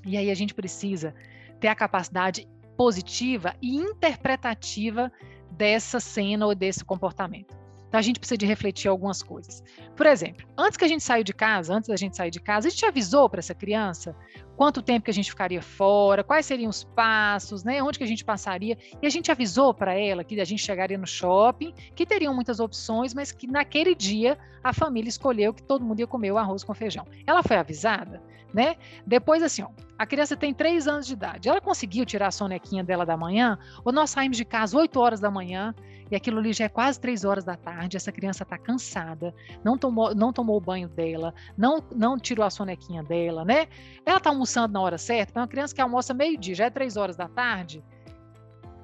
E 0.05 0.17
aí 0.17 0.31
a 0.31 0.35
gente 0.35 0.55
precisa 0.55 1.13
ter 1.59 1.67
a 1.67 1.75
capacidade 1.75 2.47
positiva 2.77 3.55
e 3.61 3.75
interpretativa 3.75 5.11
dessa 5.51 5.99
cena 5.99 6.45
ou 6.45 6.53
desse 6.53 6.85
comportamento. 6.85 7.57
Então 7.87 7.99
a 7.99 8.03
gente 8.03 8.19
precisa 8.19 8.37
de 8.37 8.45
refletir 8.45 8.89
algumas 8.89 9.23
coisas. 9.23 9.63
Por 9.95 10.05
exemplo, 10.05 10.45
antes 10.57 10.77
que 10.77 10.83
a 10.83 10.87
gente 10.87 11.03
saiu 11.03 11.23
de 11.23 11.33
casa, 11.33 11.73
antes 11.73 11.87
da 11.87 11.95
gente 11.95 12.17
sair 12.17 12.29
de 12.29 12.39
casa, 12.39 12.67
a 12.67 12.71
gente 12.71 12.85
avisou 12.85 13.29
para 13.29 13.39
essa 13.39 13.55
criança 13.55 14.15
quanto 14.57 14.81
tempo 14.81 15.05
que 15.05 15.11
a 15.11 15.13
gente 15.13 15.29
ficaria 15.29 15.61
fora, 15.61 16.23
quais 16.23 16.45
seriam 16.45 16.69
os 16.69 16.83
passos, 16.83 17.63
né, 17.63 17.81
onde 17.81 17.97
que 17.97 18.03
a 18.03 18.07
gente 18.07 18.25
passaria, 18.25 18.77
e 19.01 19.07
a 19.07 19.09
gente 19.09 19.31
avisou 19.31 19.73
para 19.73 19.93
ela 19.93 20.23
que 20.23 20.39
a 20.39 20.45
gente 20.45 20.61
chegaria 20.61 20.97
no 20.97 21.07
shopping, 21.07 21.73
que 21.95 22.05
teriam 22.05 22.33
muitas 22.33 22.59
opções, 22.59 23.13
mas 23.13 23.31
que 23.31 23.47
naquele 23.47 23.95
dia 23.95 24.37
a 24.63 24.73
família 24.73 25.07
escolheu 25.07 25.53
que 25.53 25.63
todo 25.63 25.85
mundo 25.85 25.99
ia 25.99 26.07
comer 26.07 26.31
o 26.31 26.37
arroz 26.37 26.63
com 26.63 26.73
feijão. 26.73 27.07
Ela 27.25 27.41
foi 27.41 27.55
avisada, 27.55 28.21
né? 28.57 28.75
Depois 29.05 29.43
assim, 29.43 29.61
ó, 29.61 29.69
a 29.99 30.03
criança 30.03 30.35
tem 30.35 30.51
três 30.51 30.87
anos 30.87 31.05
de 31.05 31.13
idade, 31.13 31.47
ela 31.47 31.61
conseguiu 31.61 32.03
tirar 32.07 32.29
a 32.29 32.31
sonequinha 32.31 32.83
dela 32.83 33.05
da 33.05 33.15
manhã, 33.15 33.59
ou 33.85 33.93
nós 33.93 34.09
saímos 34.09 34.35
de 34.35 34.43
casa 34.43 34.75
8 34.75 34.99
horas 34.99 35.19
da 35.19 35.29
manhã, 35.29 35.75
e 36.09 36.15
aquilo 36.15 36.39
ali 36.39 36.51
já 36.53 36.65
é 36.65 36.69
quase 36.69 36.99
três 36.99 37.23
horas 37.23 37.43
da 37.43 37.55
tarde, 37.55 37.97
essa 37.97 38.11
criança 38.11 38.41
está 38.41 38.57
cansada, 38.57 39.31
não 39.63 39.77
tomou, 39.77 40.15
não 40.15 40.33
tomou 40.33 40.57
o 40.57 40.59
banho 40.59 40.87
dela, 40.87 41.35
não, 41.55 41.83
não 41.95 42.17
tirou 42.17 42.43
a 42.43 42.49
sonequinha 42.49 43.03
dela, 43.03 43.45
né? 43.45 43.67
Ela 44.03 44.17
está 44.17 44.31
almoçando 44.31 44.73
na 44.73 44.81
hora 44.81 44.97
certa, 44.97 45.33
para 45.33 45.43
uma 45.43 45.47
criança 45.47 45.75
que 45.75 45.81
almoça 45.81 46.11
meio-dia, 46.11 46.55
já 46.55 46.65
é 46.65 46.71
três 46.71 46.97
horas 46.97 47.15
da 47.15 47.27
tarde. 47.27 47.83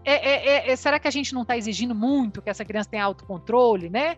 É, 0.06 0.13
é, 0.13 0.70
é, 0.70 0.72
é 0.72 0.75
será 0.75 1.00
que 1.00 1.08
a 1.08 1.12
gente 1.12 1.34
não 1.34 1.42
está 1.42 1.58
exigindo 1.58 1.96
muito 1.96 2.44
que 2.44 2.50
essa 2.51 2.63
criança 2.63 2.92
tenha 2.92 3.06
autocontrole, 3.06 3.89
né? 3.89 4.18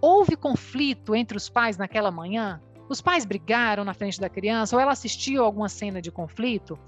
Houve 0.00 0.34
conflito 0.34 1.14
entre 1.14 1.36
os 1.36 1.48
pais 1.48 1.76
naquela 1.76 2.10
manhã? 2.10 2.60
Os 2.88 3.00
pais 3.00 3.24
brigaram 3.24 3.84
na 3.84 3.94
frente 3.94 4.20
da 4.20 4.28
criança 4.28 4.74
ou 4.74 4.80
ela 4.80 4.92
assistiu 4.92 5.44
alguma 5.44 5.68
cena 5.68 6.00
de 6.00 6.10
conflito? 6.10 6.78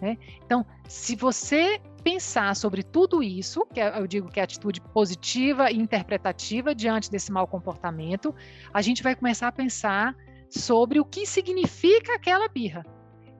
Né? 0.00 0.18
Então, 0.44 0.66
se 0.88 1.14
você 1.14 1.80
pensar 2.02 2.54
sobre 2.54 2.82
tudo 2.82 3.22
isso, 3.22 3.66
que 3.72 3.80
é, 3.80 3.98
eu 3.98 4.06
digo 4.06 4.28
que 4.30 4.40
é 4.40 4.42
atitude 4.42 4.80
positiva 4.80 5.70
e 5.70 5.78
interpretativa 5.78 6.74
diante 6.74 7.10
desse 7.10 7.32
mau 7.32 7.46
comportamento, 7.46 8.34
a 8.72 8.82
gente 8.82 9.02
vai 9.02 9.14
começar 9.14 9.48
a 9.48 9.52
pensar 9.52 10.14
sobre 10.50 11.00
o 11.00 11.04
que 11.04 11.26
significa 11.26 12.14
aquela 12.14 12.48
birra. 12.48 12.84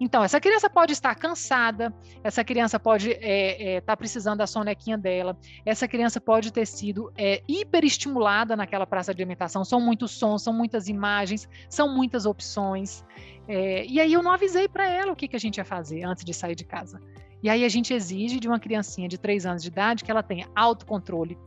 Então, 0.00 0.24
essa 0.24 0.40
criança 0.40 0.68
pode 0.68 0.92
estar 0.92 1.14
cansada, 1.14 1.94
essa 2.22 2.42
criança 2.42 2.80
pode 2.80 3.10
estar 3.10 3.24
é, 3.24 3.74
é, 3.76 3.80
tá 3.80 3.96
precisando 3.96 4.38
da 4.38 4.46
sonequinha 4.46 4.98
dela, 4.98 5.36
essa 5.64 5.86
criança 5.86 6.20
pode 6.20 6.52
ter 6.52 6.66
sido 6.66 7.12
é, 7.16 7.42
hiperestimulada 7.46 8.56
naquela 8.56 8.86
praça 8.86 9.14
de 9.14 9.22
alimentação. 9.22 9.64
São 9.64 9.80
muitos 9.80 10.10
sons, 10.10 10.42
são 10.42 10.52
muitas 10.52 10.88
imagens, 10.88 11.48
são 11.68 11.94
muitas 11.94 12.26
opções. 12.26 13.04
É, 13.46 13.86
e 13.86 14.00
aí 14.00 14.12
eu 14.12 14.22
não 14.22 14.32
avisei 14.32 14.68
para 14.68 14.88
ela 14.88 15.12
o 15.12 15.16
que, 15.16 15.28
que 15.28 15.36
a 15.36 15.40
gente 15.40 15.58
ia 15.58 15.64
fazer 15.64 16.02
antes 16.02 16.24
de 16.24 16.34
sair 16.34 16.54
de 16.54 16.64
casa. 16.64 17.00
E 17.42 17.50
aí 17.50 17.62
a 17.62 17.68
gente 17.68 17.92
exige 17.92 18.40
de 18.40 18.48
uma 18.48 18.58
criancinha 18.58 19.06
de 19.06 19.18
3 19.18 19.44
anos 19.44 19.62
de 19.62 19.68
idade 19.68 20.02
que 20.02 20.10
ela 20.10 20.22
tenha 20.22 20.48
autocontrole, 20.56 21.38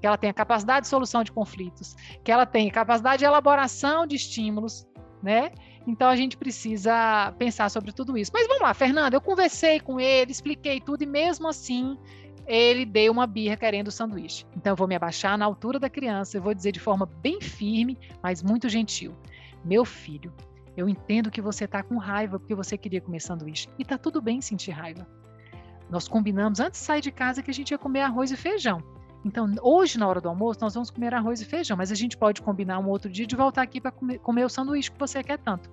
que 0.00 0.06
ela 0.06 0.16
tenha 0.16 0.32
capacidade 0.32 0.86
de 0.86 0.88
solução 0.88 1.22
de 1.22 1.30
conflitos, 1.30 1.94
que 2.24 2.32
ela 2.32 2.46
tenha 2.46 2.70
capacidade 2.72 3.18
de 3.18 3.26
elaboração 3.26 4.06
de 4.06 4.16
estímulos, 4.16 4.86
né? 5.22 5.50
Então 5.86 6.08
a 6.08 6.16
gente 6.16 6.36
precisa 6.36 7.32
pensar 7.38 7.68
sobre 7.68 7.92
tudo 7.92 8.16
isso. 8.16 8.30
Mas 8.32 8.46
vamos 8.46 8.62
lá, 8.62 8.72
Fernanda, 8.74 9.16
eu 9.16 9.20
conversei 9.20 9.80
com 9.80 9.98
ele, 9.98 10.30
expliquei 10.30 10.80
tudo 10.80 11.02
e 11.02 11.06
mesmo 11.06 11.48
assim 11.48 11.98
ele 12.46 12.84
deu 12.84 13.12
uma 13.12 13.26
birra 13.26 13.56
querendo 13.56 13.88
o 13.88 13.92
sanduíche. 13.92 14.46
Então 14.56 14.72
eu 14.72 14.76
vou 14.76 14.88
me 14.88 14.94
abaixar 14.94 15.36
na 15.38 15.44
altura 15.44 15.78
da 15.78 15.88
criança, 15.88 16.36
eu 16.36 16.42
vou 16.42 16.54
dizer 16.54 16.72
de 16.72 16.80
forma 16.80 17.06
bem 17.06 17.40
firme, 17.40 17.98
mas 18.22 18.42
muito 18.42 18.68
gentil: 18.68 19.14
Meu 19.64 19.84
filho, 19.84 20.32
eu 20.76 20.88
entendo 20.88 21.30
que 21.30 21.40
você 21.40 21.64
está 21.64 21.82
com 21.82 21.98
raiva 21.98 22.38
porque 22.38 22.54
você 22.54 22.78
queria 22.78 23.00
comer 23.00 23.20
sanduíche. 23.20 23.68
E 23.78 23.84
tá 23.84 23.98
tudo 23.98 24.20
bem 24.20 24.40
sentir 24.40 24.70
raiva. 24.70 25.06
Nós 25.90 26.08
combinamos 26.08 26.58
antes 26.58 26.80
de 26.80 26.86
sair 26.86 27.02
de 27.02 27.12
casa 27.12 27.42
que 27.42 27.50
a 27.50 27.54
gente 27.54 27.70
ia 27.70 27.78
comer 27.78 28.00
arroz 28.00 28.30
e 28.30 28.36
feijão. 28.36 28.82
Então, 29.24 29.52
hoje, 29.62 29.98
na 29.98 30.08
hora 30.08 30.20
do 30.20 30.28
almoço, 30.28 30.60
nós 30.60 30.74
vamos 30.74 30.90
comer 30.90 31.14
arroz 31.14 31.40
e 31.40 31.44
feijão, 31.44 31.76
mas 31.76 31.92
a 31.92 31.94
gente 31.94 32.16
pode 32.16 32.42
combinar 32.42 32.78
um 32.78 32.88
outro 32.88 33.10
dia 33.10 33.26
de 33.26 33.36
voltar 33.36 33.62
aqui 33.62 33.80
para 33.80 33.92
comer, 33.92 34.18
comer, 34.18 34.44
o 34.44 34.48
sanduíche 34.48 34.90
que 34.90 34.98
você 34.98 35.22
quer 35.22 35.38
tanto. 35.38 35.70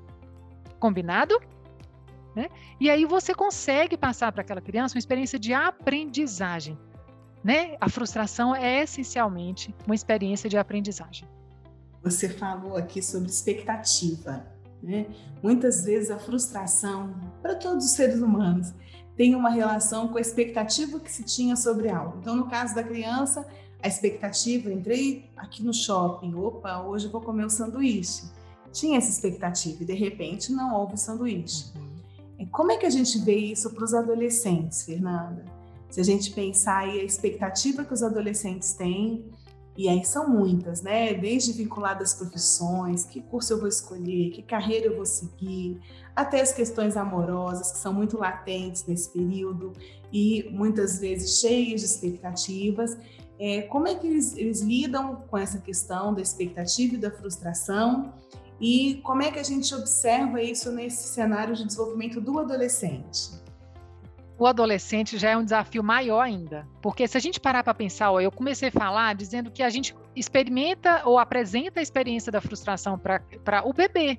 Combinado? 0.79 1.39
Né? 2.35 2.49
E 2.79 2.89
aí 2.89 3.05
você 3.05 3.33
consegue 3.33 3.97
passar 3.97 4.31
para 4.31 4.41
aquela 4.41 4.61
criança 4.61 4.95
uma 4.95 4.99
experiência 4.99 5.39
de 5.39 5.51
aprendizagem. 5.51 6.77
Né? 7.43 7.75
A 7.81 7.89
frustração 7.89 8.55
é 8.55 8.83
essencialmente 8.83 9.73
uma 9.85 9.95
experiência 9.95 10.49
de 10.49 10.57
aprendizagem. 10.57 11.27
Você 12.03 12.29
falou 12.29 12.77
aqui 12.77 13.01
sobre 13.01 13.29
expectativa. 13.29 14.45
Né? 14.81 15.07
Muitas 15.41 15.83
vezes 15.83 16.11
a 16.11 16.19
frustração, 16.19 17.13
para 17.41 17.55
todos 17.55 17.85
os 17.85 17.91
seres 17.91 18.21
humanos, 18.21 18.73
tem 19.19 19.35
uma 19.35 19.49
relação 19.49 20.07
com 20.07 20.17
a 20.17 20.21
expectativa 20.21 20.97
que 20.97 21.11
se 21.11 21.23
tinha 21.23 21.53
sobre 21.57 21.89
algo. 21.89 22.19
Então, 22.21 22.37
no 22.37 22.47
caso 22.47 22.73
da 22.73 22.81
criança, 22.81 23.45
a 23.83 23.85
expectativa, 23.85 24.71
entrei 24.71 25.29
aqui 25.35 25.61
no 25.61 25.73
shopping, 25.73 26.35
opa, 26.35 26.83
hoje 26.83 27.07
eu 27.07 27.11
vou 27.11 27.19
comer 27.19 27.43
o 27.43 27.49
sanduíche. 27.49 28.23
Tinha 28.71 28.97
essa 28.97 29.09
expectativa 29.09 29.83
e 29.83 29.85
de 29.85 29.93
repente 29.93 30.53
não 30.53 30.73
houve 30.73 30.95
sanduíche. 30.97 31.65
Uhum. 31.75 32.47
Como 32.49 32.71
é 32.71 32.77
que 32.77 32.85
a 32.85 32.89
gente 32.89 33.19
vê 33.19 33.35
isso 33.35 33.69
para 33.71 33.83
os 33.83 33.93
adolescentes, 33.93 34.85
Fernanda? 34.85 35.43
Se 35.89 35.99
a 35.99 36.03
gente 36.05 36.31
pensar 36.31 36.77
aí 36.77 37.01
a 37.01 37.03
expectativa 37.03 37.83
que 37.83 37.93
os 37.93 38.01
adolescentes 38.01 38.71
têm, 38.71 39.25
e 39.75 39.89
aí 39.89 40.03
são 40.05 40.29
muitas, 40.29 40.81
né? 40.81 41.13
Desde 41.13 41.51
vinculadas 41.51 42.13
às 42.13 42.17
profissões, 42.17 43.03
que 43.03 43.21
curso 43.21 43.51
eu 43.51 43.59
vou 43.59 43.67
escolher, 43.67 44.31
que 44.31 44.41
carreira 44.43 44.87
eu 44.87 44.95
vou 44.95 45.05
seguir, 45.05 45.81
até 46.19 46.41
as 46.41 46.51
questões 46.51 46.97
amorosas, 46.97 47.71
que 47.71 47.77
são 47.77 47.93
muito 47.93 48.17
latentes 48.17 48.85
nesse 48.85 49.09
período 49.09 49.71
e 50.11 50.49
muitas 50.51 50.99
vezes 50.99 51.39
cheias 51.39 51.79
de 51.79 51.87
expectativas. 51.87 52.97
É, 53.39 53.61
como 53.61 53.87
é 53.87 53.95
que 53.95 54.05
eles, 54.05 54.35
eles 54.35 54.61
lidam 54.61 55.15
com 55.29 55.37
essa 55.37 55.59
questão 55.59 56.13
da 56.13 56.21
expectativa 56.21 56.95
e 56.95 56.97
da 56.97 57.09
frustração? 57.09 58.13
E 58.59 58.95
como 59.03 59.21
é 59.21 59.31
que 59.31 59.39
a 59.39 59.43
gente 59.43 59.73
observa 59.73 60.41
isso 60.41 60.73
nesse 60.73 61.07
cenário 61.13 61.55
de 61.55 61.65
desenvolvimento 61.65 62.19
do 62.19 62.37
adolescente? 62.37 63.39
o 64.39 64.47
adolescente 64.47 65.17
já 65.17 65.31
é 65.31 65.37
um 65.37 65.43
desafio 65.43 65.83
maior 65.83 66.21
ainda. 66.21 66.65
Porque 66.81 67.05
se 67.05 67.17
a 67.17 67.19
gente 67.19 67.41
parar 67.41 67.61
para 67.61 67.73
pensar, 67.73 68.09
ó, 68.09 68.21
eu 68.21 68.31
comecei 68.31 68.69
a 68.69 68.71
falar 68.71 69.13
dizendo 69.13 69.51
que 69.51 69.61
a 69.61 69.69
gente 69.69 69.93
experimenta 70.15 71.01
ou 71.05 71.19
apresenta 71.19 71.81
a 71.81 71.83
experiência 71.83 72.31
da 72.31 72.39
frustração 72.39 72.97
para 72.97 73.63
o 73.65 73.73
bebê. 73.73 74.17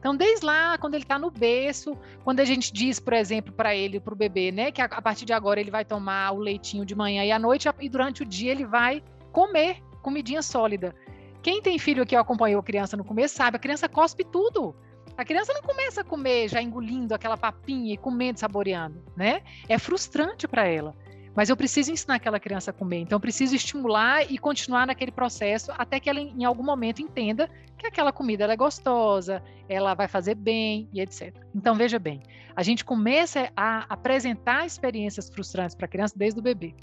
Então, 0.00 0.16
desde 0.16 0.44
lá, 0.44 0.78
quando 0.78 0.94
ele 0.94 1.04
está 1.04 1.18
no 1.18 1.30
berço, 1.30 1.96
quando 2.24 2.40
a 2.40 2.44
gente 2.44 2.72
diz, 2.72 2.98
por 2.98 3.12
exemplo, 3.12 3.52
para 3.52 3.76
ele, 3.76 4.00
para 4.00 4.14
o 4.14 4.16
bebê, 4.16 4.50
né, 4.50 4.72
que 4.72 4.80
a, 4.80 4.86
a, 4.86 5.02
partir 5.02 5.26
de 5.26 5.34
agora 5.34 5.60
ele 5.60 5.70
vai 5.70 5.84
tomar 5.84 6.32
o 6.32 6.38
leitinho 6.38 6.86
de 6.86 6.94
manhã 6.94 7.22
e 7.22 7.30
à 7.30 7.38
noite, 7.38 7.68
e 7.78 7.88
durante 7.88 8.22
o 8.22 8.26
dia 8.26 8.50
ele 8.50 8.64
vai 8.64 9.02
comer 9.30 9.82
comidinha 10.02 10.40
sólida. 10.40 10.94
Quem 11.42 11.60
tem 11.60 11.78
filho 11.78 12.06
que 12.06 12.16
acompanhou 12.16 12.60
a 12.60 12.64
criança 12.64 12.96
no 12.96 13.04
começo 13.04 13.34
sabe, 13.36 13.58
a 13.58 13.60
criança 13.60 13.90
cospe 13.90 14.24
tudo. 14.24 14.74
A 15.18 15.24
criança 15.24 15.52
não 15.52 15.60
começa 15.60 16.00
a 16.00 16.04
comer 16.04 16.48
já 16.48 16.62
engolindo 16.62 17.14
aquela 17.14 17.36
papinha 17.36 17.92
e 17.92 17.98
comendo, 17.98 18.40
saboreando, 18.40 19.02
né? 19.14 19.42
É 19.68 19.78
frustrante 19.78 20.48
para 20.48 20.66
ela. 20.66 20.94
Mas 21.34 21.48
eu 21.48 21.56
preciso 21.56 21.92
ensinar 21.92 22.16
aquela 22.16 22.40
criança 22.40 22.70
a 22.70 22.74
comer, 22.74 22.98
então 22.98 23.16
eu 23.16 23.20
preciso 23.20 23.54
estimular 23.54 24.30
e 24.30 24.36
continuar 24.36 24.86
naquele 24.86 25.12
processo 25.12 25.72
até 25.78 26.00
que 26.00 26.10
ela 26.10 26.20
em 26.20 26.44
algum 26.44 26.62
momento 26.62 27.00
entenda 27.00 27.48
que 27.78 27.86
aquela 27.86 28.12
comida 28.12 28.44
é 28.44 28.56
gostosa, 28.56 29.42
ela 29.68 29.94
vai 29.94 30.08
fazer 30.08 30.34
bem 30.34 30.88
e 30.92 31.00
etc. 31.00 31.34
Então 31.54 31.74
veja 31.74 31.98
bem, 31.98 32.20
a 32.54 32.62
gente 32.62 32.84
começa 32.84 33.50
a 33.56 33.86
apresentar 33.88 34.66
experiências 34.66 35.30
frustrantes 35.30 35.74
para 35.74 35.86
a 35.86 35.88
criança 35.88 36.14
desde 36.16 36.40
o 36.40 36.42
bebê. 36.42 36.74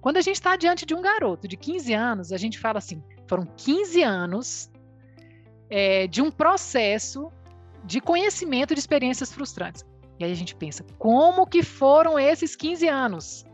Quando 0.00 0.16
a 0.16 0.20
gente 0.20 0.36
está 0.36 0.56
diante 0.56 0.86
de 0.86 0.94
um 0.94 1.02
garoto 1.02 1.48
de 1.48 1.56
15 1.56 1.92
anos, 1.92 2.32
a 2.32 2.36
gente 2.36 2.58
fala 2.58 2.78
assim: 2.78 3.02
foram 3.26 3.46
15 3.56 4.02
anos 4.02 4.70
é, 5.68 6.06
de 6.06 6.22
um 6.22 6.30
processo 6.30 7.30
de 7.84 8.00
conhecimento 8.00 8.74
de 8.74 8.80
experiências 8.80 9.32
frustrantes. 9.32 9.84
E 10.18 10.24
aí 10.24 10.32
a 10.32 10.36
gente 10.36 10.54
pensa, 10.54 10.84
como 10.98 11.46
que 11.46 11.62
foram 11.62 12.18
esses 12.18 12.56
15 12.56 12.88
anos? 12.88 13.44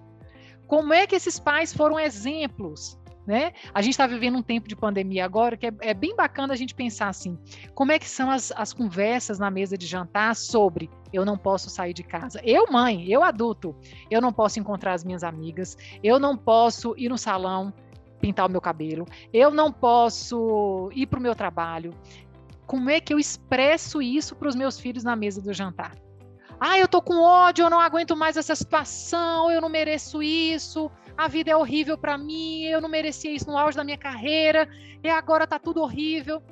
Como 0.67 0.93
é 0.93 1.07
que 1.07 1.15
esses 1.15 1.39
pais 1.39 1.73
foram 1.73 1.99
exemplos? 1.99 2.99
Né? 3.27 3.53
A 3.73 3.81
gente 3.81 3.93
está 3.93 4.07
vivendo 4.07 4.37
um 4.37 4.43
tempo 4.43 4.69
de 4.69 4.77
pandemia 4.77 5.25
agora 5.25 5.57
que 5.57 5.67
é, 5.67 5.73
é, 5.81 5.95
bem 5.95 6.15
bacana 6.15 6.53
a 6.53 6.57
gente 6.57 6.75
pensar 6.75 7.09
assim: 7.09 7.39
como 7.75 7.91
é 7.91 7.99
que 7.99 8.07
são 8.07 8.31
as, 8.31 8.53
as 8.55 8.75
conversas 8.75 9.39
na 9.39 9.51
mesa 9.51 9.79
de 9.79 9.87
jantar 9.87 10.37
sobre 10.37 10.91
eu 11.11 11.25
não 11.25 11.39
posso 11.39 11.71
sair 11.71 11.95
de 11.95 12.03
casa? 12.03 12.39
Eu, 12.45 12.71
mãe, 12.71 13.11
eu 13.11 13.23
adulto, 13.23 13.75
eu 14.11 14.21
não 14.21 14.31
posso 14.31 14.61
encontrar 14.61 14.93
as 14.93 15.03
minhas 15.03 15.25
amigas, 15.25 15.75
eu 16.03 16.19
não 16.19 16.37
posso 16.37 16.95
ir 16.99 17.09
no 17.09 17.17
salão 17.17 17.73
pintar 18.21 18.47
o 18.47 18.51
meu 18.51 18.61
cabelo, 18.61 19.07
eu 19.33 19.51
não 19.51 19.73
posso 19.73 20.91
ir 20.95 21.07
para 21.07 21.19
o 21.19 21.23
meu 21.23 21.35
trabalho, 21.35 21.95
como 22.67 22.91
é 22.91 23.01
que 23.01 23.13
eu 23.13 23.19
expresso 23.19 24.01
isso 24.01 24.35
para 24.35 24.49
os 24.49 24.55
meus 24.55 24.79
filhos 24.79 25.05
na 25.05 25.15
mesa 25.17 25.41
do 25.41 25.53
jantar? 25.53 25.93
Ah, 26.61 26.79
eu 26.79 26.89
tô 26.89 27.03
com 27.03 27.21
ódio, 27.21 27.65
eu 27.65 27.71
não 27.71 27.81
aguento 27.81 28.17
mais 28.17 28.37
essa 28.37 28.55
situação, 28.55 29.51
eu 29.51 29.61
não 29.61 29.69
mereço 29.69 30.23
isso, 30.23 30.91
a 31.17 31.29
vida 31.29 31.51
é 31.51 31.57
horrível 31.57 31.99
para 31.99 32.17
mim, 32.17 32.65
eu 32.65 32.81
não 32.81 32.89
merecia 32.89 33.31
isso 33.31 33.47
no 33.47 33.59
auge 33.59 33.77
da 33.77 33.85
minha 33.85 33.99
carreira, 33.99 34.69
e 35.03 35.09
agora 35.09 35.47
tá 35.47 35.59
tudo 35.59 35.81
horrível. 35.81 36.43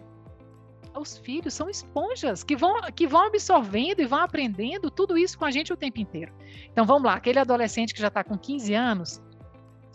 Os 0.94 1.16
filhos 1.16 1.54
são 1.54 1.70
esponjas 1.70 2.44
que 2.44 2.54
vão, 2.54 2.74
que 2.94 3.06
vão 3.06 3.26
absorvendo 3.26 4.00
e 4.00 4.06
vão 4.06 4.18
aprendendo 4.20 4.90
tudo 4.90 5.16
isso 5.16 5.38
com 5.38 5.44
a 5.46 5.50
gente 5.50 5.72
o 5.72 5.76
tempo 5.76 5.98
inteiro. 5.98 6.32
Então 6.70 6.84
vamos 6.84 7.04
lá, 7.04 7.14
aquele 7.14 7.38
adolescente 7.38 7.94
que 7.94 8.00
já 8.00 8.08
está 8.08 8.22
com 8.22 8.36
15 8.36 8.74
anos, 8.74 9.22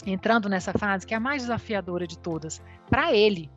entrando 0.06 0.50
nessa 0.50 0.74
fase 0.74 1.06
que 1.06 1.14
é 1.14 1.18
a 1.18 1.20
mais 1.20 1.44
desafiadora 1.44 2.08
de 2.08 2.18
todas, 2.18 2.64
para 2.90 3.14
ele, 3.14 3.52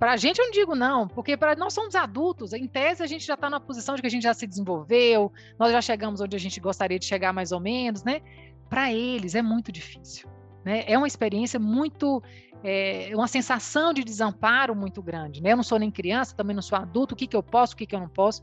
para 0.00 0.12
a 0.12 0.16
gente 0.16 0.38
eu 0.38 0.46
não 0.46 0.50
digo 0.50 0.74
não, 0.74 1.06
porque 1.06 1.36
para 1.36 1.54
nós 1.54 1.74
somos 1.74 1.94
adultos, 1.94 2.54
em 2.54 2.66
tese 2.66 3.02
a 3.02 3.06
gente 3.06 3.26
já 3.26 3.34
está 3.34 3.50
na 3.50 3.60
posição 3.60 3.94
de 3.94 4.00
que 4.00 4.06
a 4.06 4.10
gente 4.10 4.22
já 4.22 4.32
se 4.32 4.46
desenvolveu, 4.46 5.30
nós 5.58 5.70
já 5.70 5.82
chegamos 5.82 6.22
onde 6.22 6.34
a 6.34 6.38
gente 6.40 6.58
gostaria 6.58 6.98
de 6.98 7.04
chegar 7.04 7.34
mais 7.34 7.52
ou 7.52 7.60
menos, 7.60 8.02
né? 8.02 8.22
Para 8.70 8.90
eles 8.90 9.34
é 9.34 9.42
muito 9.42 9.70
difícil, 9.70 10.26
né? 10.64 10.84
É 10.86 10.96
uma 10.96 11.06
experiência 11.06 11.60
muito, 11.60 12.22
é, 12.64 13.10
uma 13.12 13.28
sensação 13.28 13.92
de 13.92 14.02
desamparo 14.02 14.74
muito 14.74 15.02
grande, 15.02 15.42
né? 15.42 15.52
Eu 15.52 15.56
não 15.56 15.62
sou 15.62 15.78
nem 15.78 15.90
criança, 15.90 16.34
também 16.34 16.56
não 16.56 16.62
sou 16.62 16.78
adulto, 16.78 17.12
o 17.12 17.16
que, 17.16 17.26
que 17.26 17.36
eu 17.36 17.42
posso, 17.42 17.74
o 17.74 17.76
que, 17.76 17.84
que 17.84 17.94
eu 17.94 18.00
não 18.00 18.08
posso. 18.08 18.40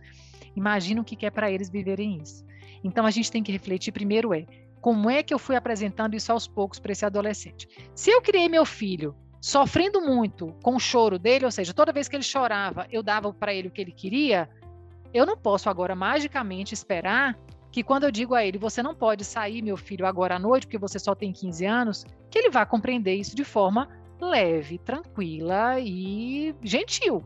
Imagina 0.56 1.02
o 1.02 1.04
que, 1.04 1.16
que 1.16 1.26
é 1.26 1.32
para 1.32 1.52
eles 1.52 1.72
viverem 1.72 2.22
isso. 2.22 2.46
Então 2.84 3.04
a 3.04 3.10
gente 3.10 3.32
tem 3.32 3.42
que 3.42 3.52
refletir 3.52 3.92
primeiro 3.92 4.32
é, 4.32 4.46
como 4.80 5.10
é 5.10 5.24
que 5.24 5.34
eu 5.34 5.40
fui 5.40 5.56
apresentando 5.56 6.16
isso 6.16 6.32
aos 6.32 6.48
poucos 6.48 6.78
para 6.78 6.92
esse 6.92 7.04
adolescente? 7.04 7.68
Se 7.96 8.12
eu 8.12 8.22
criei 8.22 8.48
meu 8.48 8.64
filho 8.64 9.16
sofrendo 9.42 10.02
muito 10.02 10.56
com 10.64 10.76
o 10.76 10.80
choro 10.80 11.18
dele, 11.20 11.46
ou 11.46 11.52
seja, 11.52 11.74
toda 11.74 11.94
vez 11.94 12.08
que 12.08 12.16
ele 12.16 12.24
chorava, 12.24 12.88
eu 12.92 13.04
dava 13.04 13.32
para 13.34 13.54
ele 13.54 13.68
o 13.68 13.72
que 13.72 13.82
ele 13.82 13.92
queria, 13.92 14.50
eu 15.14 15.26
não 15.26 15.38
posso 15.38 15.70
agora 15.70 15.96
magicamente 15.96 16.74
esperar 16.74 17.38
que 17.72 17.84
quando 17.84 18.04
eu 18.04 18.12
digo 18.12 18.34
a 18.34 18.44
ele, 18.44 18.58
você 18.58 18.82
não 18.82 18.96
pode 18.96 19.24
sair, 19.24 19.62
meu 19.62 19.78
filho, 19.78 20.06
agora 20.06 20.36
à 20.36 20.40
noite, 20.40 20.66
porque 20.66 20.78
você 20.78 20.98
só 20.98 21.14
tem 21.14 21.32
15 21.32 21.66
anos, 21.66 22.06
que 22.30 22.40
ele 22.40 22.50
vá 22.50 22.66
compreender 22.66 23.16
isso 23.16 23.36
de 23.36 23.44
forma 23.44 23.88
leve, 24.20 24.80
tranquila 24.80 25.80
e 25.80 26.56
gentil, 26.64 27.24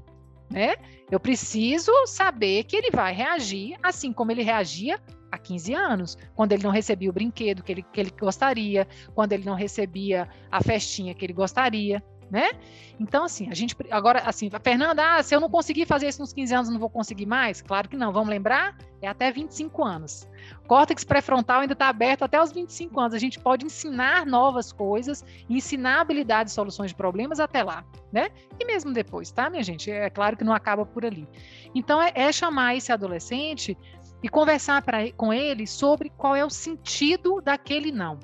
né? 0.49 0.75
Eu 1.09 1.19
preciso 1.19 1.91
saber 2.05 2.63
que 2.65 2.75
ele 2.75 2.91
vai 2.91 3.13
reagir 3.13 3.77
assim 3.81 4.11
como 4.11 4.31
ele 4.31 4.43
reagia 4.43 4.99
há 5.31 5.37
15 5.37 5.73
anos, 5.73 6.17
quando 6.35 6.51
ele 6.51 6.63
não 6.63 6.71
recebia 6.71 7.09
o 7.09 7.13
brinquedo 7.13 7.63
que 7.63 7.71
ele, 7.71 7.81
que 7.83 7.99
ele 7.99 8.11
gostaria, 8.19 8.87
quando 9.15 9.33
ele 9.33 9.45
não 9.45 9.55
recebia 9.55 10.27
a 10.51 10.61
festinha 10.61 11.13
que 11.13 11.25
ele 11.25 11.33
gostaria, 11.33 12.03
né? 12.31 12.51
Então, 12.97 13.25
assim, 13.25 13.49
a 13.49 13.53
gente. 13.53 13.75
Agora, 13.91 14.19
assim, 14.19 14.49
Fernanda, 14.63 15.17
ah, 15.17 15.21
se 15.21 15.35
eu 15.35 15.41
não 15.41 15.49
conseguir 15.49 15.85
fazer 15.85 16.07
isso 16.07 16.21
nos 16.21 16.31
15 16.31 16.55
anos, 16.55 16.69
não 16.69 16.79
vou 16.79 16.89
conseguir 16.89 17.25
mais? 17.25 17.61
Claro 17.61 17.89
que 17.89 17.97
não. 17.97 18.13
Vamos 18.13 18.29
lembrar? 18.29 18.77
É 19.01 19.07
até 19.07 19.29
25 19.29 19.83
anos. 19.83 20.25
Córtex 20.65 21.03
pré-frontal 21.03 21.59
ainda 21.59 21.73
está 21.73 21.89
aberto 21.89 22.23
até 22.23 22.41
os 22.41 22.53
25 22.53 22.97
anos. 23.01 23.13
A 23.13 23.19
gente 23.19 23.37
pode 23.37 23.65
ensinar 23.65 24.25
novas 24.25 24.71
coisas, 24.71 25.25
ensinar 25.49 25.99
habilidades 25.99 26.53
e 26.53 26.55
soluções 26.55 26.91
de 26.91 26.95
problemas 26.95 27.37
até 27.41 27.63
lá, 27.63 27.83
né? 28.13 28.29
E 28.57 28.63
mesmo 28.63 28.93
depois, 28.93 29.29
tá, 29.29 29.49
minha 29.49 29.63
gente? 29.63 29.91
É 29.91 30.09
claro 30.09 30.37
que 30.37 30.45
não 30.45 30.53
acaba 30.53 30.85
por 30.85 31.03
ali. 31.03 31.27
Então, 31.75 32.01
é, 32.01 32.13
é 32.15 32.31
chamar 32.31 32.77
esse 32.77 32.93
adolescente 32.93 33.77
e 34.23 34.29
conversar 34.29 34.81
pra, 34.81 35.11
com 35.13 35.33
ele 35.33 35.65
sobre 35.65 36.09
qual 36.09 36.35
é 36.35 36.45
o 36.45 36.49
sentido 36.49 37.41
daquele 37.41 37.91
não. 37.91 38.19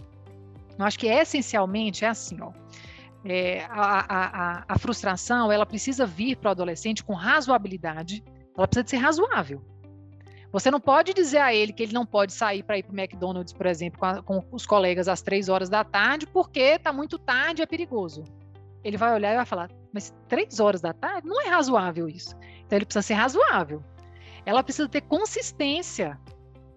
Eu 0.77 0.85
acho 0.85 0.99
que 0.99 1.07
essencialmente 1.07 2.05
é 2.05 2.09
assim, 2.09 2.37
ó. 2.41 2.51
É, 3.25 3.65
a, 3.69 4.05
a, 4.07 4.63
a, 4.67 4.79
frustração 4.79 5.51
ela 5.51 5.65
precisa 5.65 6.05
vir 6.05 6.37
para 6.37 6.49
o 6.49 6.51
adolescente 6.51 7.03
com 7.03 7.13
razoabilidade, 7.13 8.23
ela 8.55 8.67
precisa 8.67 8.87
ser 8.87 8.97
razoável. 8.97 9.61
Você 10.51 10.71
não 10.71 10.79
pode 10.79 11.13
dizer 11.13 11.39
a 11.39 11.53
ele 11.53 11.73
que 11.73 11.83
ele 11.83 11.93
não 11.93 12.05
pode 12.05 12.31
sair 12.31 12.63
para 12.63 12.77
ir 12.77 12.83
para 12.83 12.93
o 12.93 12.99
McDonald's, 12.99 13.51
por 13.51 13.65
exemplo, 13.65 13.99
com, 13.99 14.05
a, 14.05 14.23
com, 14.23 14.43
os 14.51 14.65
colegas 14.65 15.07
às 15.07 15.21
três 15.21 15.49
horas 15.49 15.67
da 15.67 15.83
tarde, 15.83 16.25
porque 16.25 16.59
está 16.59 16.93
muito 16.93 17.19
tarde 17.19 17.61
é 17.61 17.65
perigoso. 17.65 18.23
Ele 18.83 18.95
vai 18.95 19.13
olhar 19.13 19.33
e 19.33 19.35
vai 19.35 19.45
falar, 19.45 19.69
mas 19.91 20.15
três 20.29 20.59
horas 20.59 20.79
da 20.79 20.93
tarde 20.93 21.27
não 21.27 21.41
é 21.41 21.49
razoável 21.49 22.07
isso. 22.07 22.33
Então 22.65 22.77
ele 22.77 22.85
precisa 22.85 23.01
ser 23.01 23.15
razoável. 23.15 23.83
Ela 24.47 24.63
precisa 24.63 24.87
ter 24.87 25.01
consistência. 25.01 26.17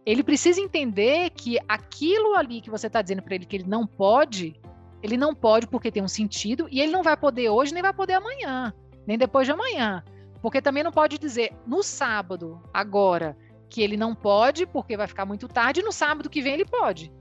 Ele 0.05 0.25
precisa 0.25 0.61
entender 0.61 1.31
que 1.31 1.57
aquilo 1.69 2.35
ali 2.35 2.61
que 2.61 2.69
você 2.69 2.89
está 2.89 3.01
dizendo 3.01 3.23
para 3.23 3.37
ele 3.37 3.47
que 3.47 3.55
ele 3.55 3.69
não 3.69 3.87
pode, 3.87 4.61
ele 5.01 5.17
não 5.17 5.33
pode 5.33 5.69
porque 5.69 5.93
tem 5.93 6.03
um 6.03 6.09
sentido 6.09 6.67
e 6.69 6.81
ele 6.81 6.91
não 6.91 7.05
vai 7.05 7.17
poder 7.17 7.49
hoje 7.49 7.73
nem 7.73 7.81
vai 7.81 7.93
poder 7.93 8.15
amanhã, 8.15 8.75
nem 9.07 9.17
depois 9.17 9.47
de 9.47 9.53
amanhã. 9.53 10.03
Porque 10.43 10.61
também 10.61 10.83
não 10.83 10.91
pode 10.91 11.17
dizer 11.17 11.53
no 11.65 11.81
sábado, 11.81 12.61
agora, 12.75 13.37
que 13.69 13.81
ele 13.81 13.97
não 13.97 14.17
pode 14.17 14.67
porque 14.67 14.97
vai 14.97 15.07
ficar 15.07 15.25
muito 15.25 15.47
tarde, 15.47 15.79
e 15.79 15.85
no 15.85 15.93
sábado 15.93 16.29
que 16.29 16.43
vem 16.43 16.55
ele 16.55 16.65
pode. 16.65 17.13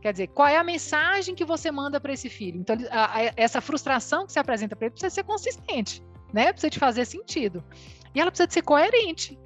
Quer 0.00 0.10
dizer, 0.10 0.26
qual 0.28 0.48
é 0.48 0.56
a 0.56 0.64
mensagem 0.64 1.36
que 1.36 1.44
você 1.44 1.70
manda 1.70 2.00
para 2.00 2.12
esse 2.12 2.28
filho? 2.28 2.58
Então, 2.58 2.76
a, 2.90 3.16
a, 3.16 3.32
essa 3.36 3.60
frustração 3.60 4.26
que 4.26 4.32
você 4.32 4.40
apresenta 4.40 4.74
para 4.74 4.86
ele 4.86 4.92
precisa 4.92 5.14
ser 5.14 5.22
consistente, 5.22 6.02
né? 6.32 6.52
Precisa 6.52 6.70
de 6.70 6.78
fazer 6.80 7.04
sentido. 7.04 7.62
E 8.12 8.20
ela 8.20 8.30
precisa 8.32 8.50
ser 8.50 8.62
coerente. 8.62 9.38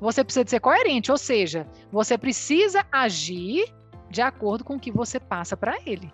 Você 0.00 0.24
precisa 0.24 0.44
de 0.44 0.50
ser 0.50 0.60
coerente, 0.60 1.10
ou 1.10 1.18
seja, 1.18 1.66
você 1.90 2.18
precisa 2.18 2.84
agir 2.90 3.72
de 4.10 4.22
acordo 4.22 4.64
com 4.64 4.74
o 4.74 4.80
que 4.80 4.90
você 4.90 5.18
passa 5.18 5.56
para 5.56 5.78
ele. 5.86 6.12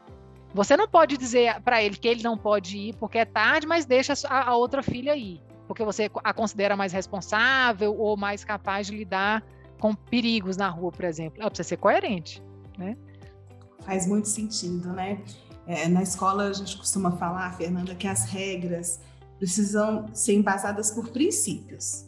Você 0.55 0.77
não 0.77 0.87
pode 0.87 1.17
dizer 1.17 1.61
para 1.63 1.83
ele 1.83 1.97
que 1.97 2.09
ele 2.09 2.23
não 2.23 2.37
pode 2.37 2.77
ir 2.77 2.97
porque 2.97 3.19
é 3.19 3.25
tarde, 3.25 3.67
mas 3.67 3.87
deixa 3.87 4.15
a, 4.29 4.51
a 4.51 4.57
outra 4.57 4.83
filha 4.83 5.17
ir 5.17 5.41
porque 5.73 5.85
você 5.85 6.11
a 6.23 6.35
considera 6.35 6.77
mais 6.77 6.93
responsável 6.93 7.99
ou 7.99 8.15
mais 8.15 8.45
capaz 8.45 8.89
de 8.89 8.97
lidar 8.97 9.43
com 9.81 9.95
perigos 9.95 10.57
na 10.57 10.69
rua, 10.69 10.93
por 10.93 11.05
exemplo. 11.05 11.41
Ela 11.41 11.51
precisa 11.51 11.71
ser 11.71 11.77
coerente, 11.79 12.43
né? 12.77 12.95
Faz 13.81 14.07
muito 14.07 14.29
sentido, 14.29 14.93
né? 14.93 15.23
É, 15.67 15.89
na 15.89 16.03
escola 16.03 16.45
a 16.45 16.53
gente 16.53 16.77
costuma 16.77 17.13
falar, 17.13 17.57
Fernanda, 17.57 17.95
que 17.95 18.07
as 18.07 18.27
regras 18.27 19.01
precisam 19.39 20.07
ser 20.13 20.35
embasadas 20.35 20.91
por 20.91 21.09
princípios. 21.09 22.07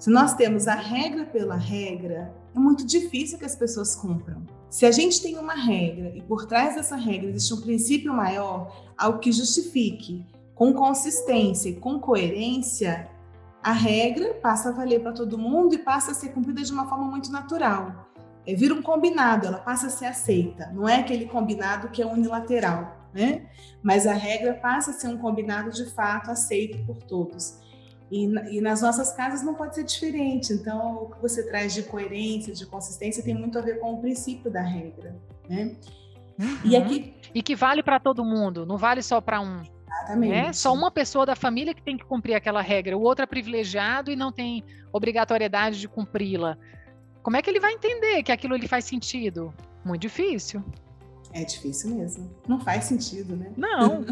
Se 0.00 0.08
nós 0.08 0.32
temos 0.32 0.66
a 0.66 0.74
regra 0.74 1.26
pela 1.26 1.56
regra, 1.56 2.34
é 2.56 2.58
muito 2.58 2.86
difícil 2.86 3.38
que 3.38 3.44
as 3.44 3.54
pessoas 3.54 3.94
cumpram. 3.94 4.46
Se 4.70 4.86
a 4.86 4.90
gente 4.90 5.20
tem 5.20 5.36
uma 5.36 5.52
regra 5.52 6.10
e 6.16 6.22
por 6.22 6.46
trás 6.46 6.74
dessa 6.74 6.96
regra 6.96 7.28
existe 7.28 7.52
um 7.52 7.60
princípio 7.60 8.10
maior, 8.10 8.88
algo 8.96 9.18
que 9.18 9.30
justifique 9.30 10.24
com 10.54 10.72
consistência 10.72 11.68
e 11.68 11.76
com 11.76 12.00
coerência, 12.00 13.10
a 13.62 13.72
regra 13.72 14.32
passa 14.32 14.70
a 14.70 14.72
valer 14.72 15.02
para 15.02 15.12
todo 15.12 15.36
mundo 15.36 15.74
e 15.74 15.78
passa 15.78 16.12
a 16.12 16.14
ser 16.14 16.30
cumprida 16.30 16.62
de 16.62 16.72
uma 16.72 16.88
forma 16.88 17.04
muito 17.04 17.30
natural. 17.30 18.10
É, 18.46 18.54
vira 18.54 18.72
um 18.72 18.80
combinado, 18.80 19.46
ela 19.46 19.58
passa 19.58 19.88
a 19.88 19.90
ser 19.90 20.06
aceita. 20.06 20.70
Não 20.72 20.88
é 20.88 21.00
aquele 21.00 21.26
combinado 21.26 21.88
que 21.90 22.00
é 22.00 22.06
unilateral, 22.06 22.96
né? 23.12 23.50
Mas 23.82 24.06
a 24.06 24.14
regra 24.14 24.54
passa 24.54 24.92
a 24.92 24.94
ser 24.94 25.08
um 25.08 25.18
combinado 25.18 25.70
de 25.70 25.84
fato 25.90 26.30
aceito 26.30 26.82
por 26.86 27.02
todos. 27.02 27.59
E, 28.10 28.24
e, 28.56 28.60
nas 28.60 28.82
nossas 28.82 29.12
casas 29.12 29.42
não 29.42 29.54
pode 29.54 29.74
ser 29.74 29.84
diferente. 29.84 30.52
Então, 30.52 31.04
o 31.04 31.10
que 31.10 31.22
você 31.22 31.46
traz 31.46 31.72
de 31.72 31.84
coerência, 31.84 32.52
de 32.52 32.66
consistência, 32.66 33.22
tem 33.22 33.34
muito 33.34 33.56
a 33.58 33.62
ver 33.62 33.78
com 33.78 33.94
o 33.94 34.00
princípio 34.00 34.50
da 34.50 34.62
regra, 34.62 35.14
né? 35.48 35.76
Uhum. 36.38 36.58
E, 36.64 36.76
aqui... 36.76 37.14
e 37.34 37.42
que 37.42 37.54
vale 37.54 37.82
para 37.82 38.00
todo 38.00 38.24
mundo, 38.24 38.66
não 38.66 38.76
vale 38.76 39.02
só 39.02 39.20
para 39.20 39.40
um. 39.40 39.62
Exatamente. 39.86 40.34
É 40.34 40.52
só 40.52 40.72
uma 40.72 40.90
pessoa 40.90 41.24
da 41.24 41.36
família 41.36 41.74
que 41.74 41.82
tem 41.82 41.96
que 41.96 42.04
cumprir 42.04 42.34
aquela 42.34 42.62
regra, 42.62 42.96
o 42.96 43.02
outro 43.02 43.22
é 43.22 43.26
privilegiado 43.26 44.10
e 44.10 44.16
não 44.16 44.32
tem 44.32 44.64
obrigatoriedade 44.92 45.78
de 45.78 45.88
cumpri-la. 45.88 46.56
Como 47.22 47.36
é 47.36 47.42
que 47.42 47.50
ele 47.50 47.60
vai 47.60 47.72
entender 47.72 48.22
que 48.22 48.32
aquilo 48.32 48.54
ele 48.54 48.66
faz 48.66 48.84
sentido? 48.84 49.52
Muito 49.84 50.02
difícil. 50.02 50.64
É 51.32 51.44
difícil 51.44 51.90
mesmo. 51.90 52.30
Não 52.48 52.60
faz 52.60 52.84
sentido, 52.84 53.36
né? 53.36 53.52
Não. 53.56 54.04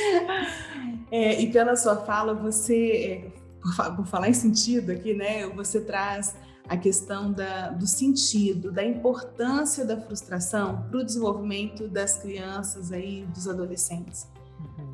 é, 1.10 1.40
e 1.40 1.50
pela 1.50 1.76
sua 1.76 1.96
fala, 1.96 2.34
você, 2.34 3.22
é, 3.24 3.90
por, 3.96 4.06
falar 4.06 4.28
em 4.28 4.34
sentido 4.34 4.92
aqui, 4.92 5.14
né? 5.14 5.46
Você 5.48 5.80
traz 5.80 6.36
a 6.68 6.76
questão 6.76 7.32
da, 7.32 7.70
do 7.70 7.86
sentido, 7.86 8.72
da 8.72 8.84
importância 8.84 9.84
da 9.84 10.00
frustração 10.00 10.84
para 10.90 11.00
o 11.00 11.04
desenvolvimento 11.04 11.88
das 11.88 12.16
crianças 12.16 12.92
aí, 12.92 13.24
dos 13.26 13.48
adolescentes. 13.48 14.26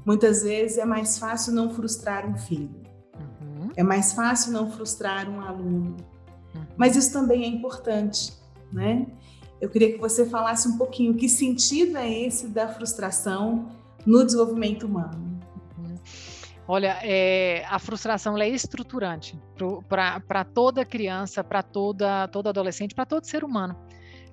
Muitas 0.05 0.43
vezes 0.43 0.79
é 0.79 0.85
mais 0.85 1.19
fácil 1.19 1.53
não 1.53 1.71
frustrar 1.71 2.29
um 2.29 2.37
filho. 2.37 2.83
Uhum. 3.41 3.71
É 3.77 3.83
mais 3.83 4.13
fácil 4.13 4.53
não 4.53 4.71
frustrar 4.71 5.29
um 5.29 5.41
aluno. 5.41 5.97
Uhum. 6.55 6.67
Mas 6.77 6.97
isso 6.97 7.13
também 7.13 7.45
é 7.45 7.47
importante, 7.47 8.33
né? 8.73 9.07
Eu 9.63 9.69
queria 9.69 9.93
que 9.93 9.99
você 9.99 10.27
falasse 10.27 10.67
um 10.67 10.77
pouquinho 10.77 11.15
que 11.15 11.29
sentido 11.29 11.97
é 11.97 12.11
esse 12.11 12.49
da 12.49 12.67
frustração 12.67 13.71
no 14.05 14.27
desenvolvimento 14.27 14.89
humano. 14.89 15.41
Olha, 16.67 16.99
é, 17.01 17.65
a 17.69 17.79
frustração 17.79 18.37
é 18.39 18.49
estruturante 18.49 19.39
para 19.89 20.45
toda 20.45 20.85
criança, 20.85 21.45
para 21.45 21.63
toda, 21.63 22.25
adolescente, 22.25 22.93
para 22.93 23.07
todo 23.07 23.25
ser 23.25 23.45
humano. 23.45 23.77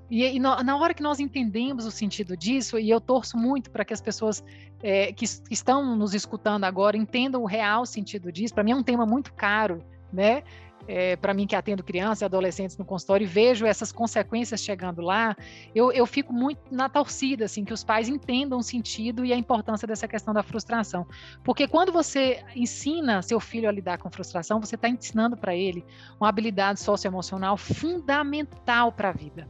E, 0.09 0.23
e 0.23 0.39
no, 0.39 0.55
na 0.63 0.75
hora 0.75 0.95
que 0.95 1.03
nós 1.03 1.19
entendemos 1.19 1.85
o 1.85 1.91
sentido 1.91 2.35
disso, 2.35 2.79
e 2.79 2.89
eu 2.89 2.99
torço 2.99 3.37
muito 3.37 3.69
para 3.69 3.85
que 3.85 3.93
as 3.93 4.01
pessoas 4.01 4.43
é, 4.81 5.13
que, 5.13 5.27
que 5.27 5.53
estão 5.53 5.95
nos 5.95 6.15
escutando 6.15 6.63
agora 6.63 6.97
entendam 6.97 7.43
o 7.43 7.45
real 7.45 7.85
sentido 7.85 8.31
disso, 8.31 8.55
para 8.55 8.63
mim 8.63 8.71
é 8.71 8.75
um 8.75 8.81
tema 8.81 9.05
muito 9.05 9.31
caro, 9.31 9.83
né? 10.11 10.41
É, 10.91 11.15
para 11.15 11.35
mim 11.35 11.45
que 11.45 11.55
atendo 11.55 11.83
crianças 11.83 12.21
e 12.21 12.25
adolescentes 12.25 12.75
no 12.75 12.83
consultório 12.83 13.23
e 13.23 13.27
vejo 13.27 13.63
essas 13.63 13.91
consequências 13.91 14.59
chegando 14.59 15.03
lá, 15.03 15.37
eu, 15.75 15.91
eu 15.91 16.03
fico 16.07 16.33
muito 16.33 16.59
na 16.71 16.89
torcida, 16.89 17.45
assim, 17.45 17.63
que 17.63 17.71
os 17.71 17.83
pais 17.83 18.09
entendam 18.09 18.57
o 18.57 18.63
sentido 18.63 19.23
e 19.23 19.31
a 19.31 19.37
importância 19.37 19.87
dessa 19.87 20.07
questão 20.07 20.33
da 20.33 20.41
frustração. 20.41 21.05
Porque 21.43 21.67
quando 21.67 21.91
você 21.91 22.43
ensina 22.55 23.21
seu 23.21 23.39
filho 23.39 23.69
a 23.69 23.71
lidar 23.71 23.99
com 23.99 24.09
frustração, 24.09 24.59
você 24.59 24.73
está 24.73 24.89
ensinando 24.89 25.37
para 25.37 25.55
ele 25.55 25.85
uma 26.19 26.27
habilidade 26.27 26.79
socioemocional 26.79 27.55
fundamental 27.55 28.91
para 28.91 29.09
a 29.09 29.13
vida. 29.13 29.47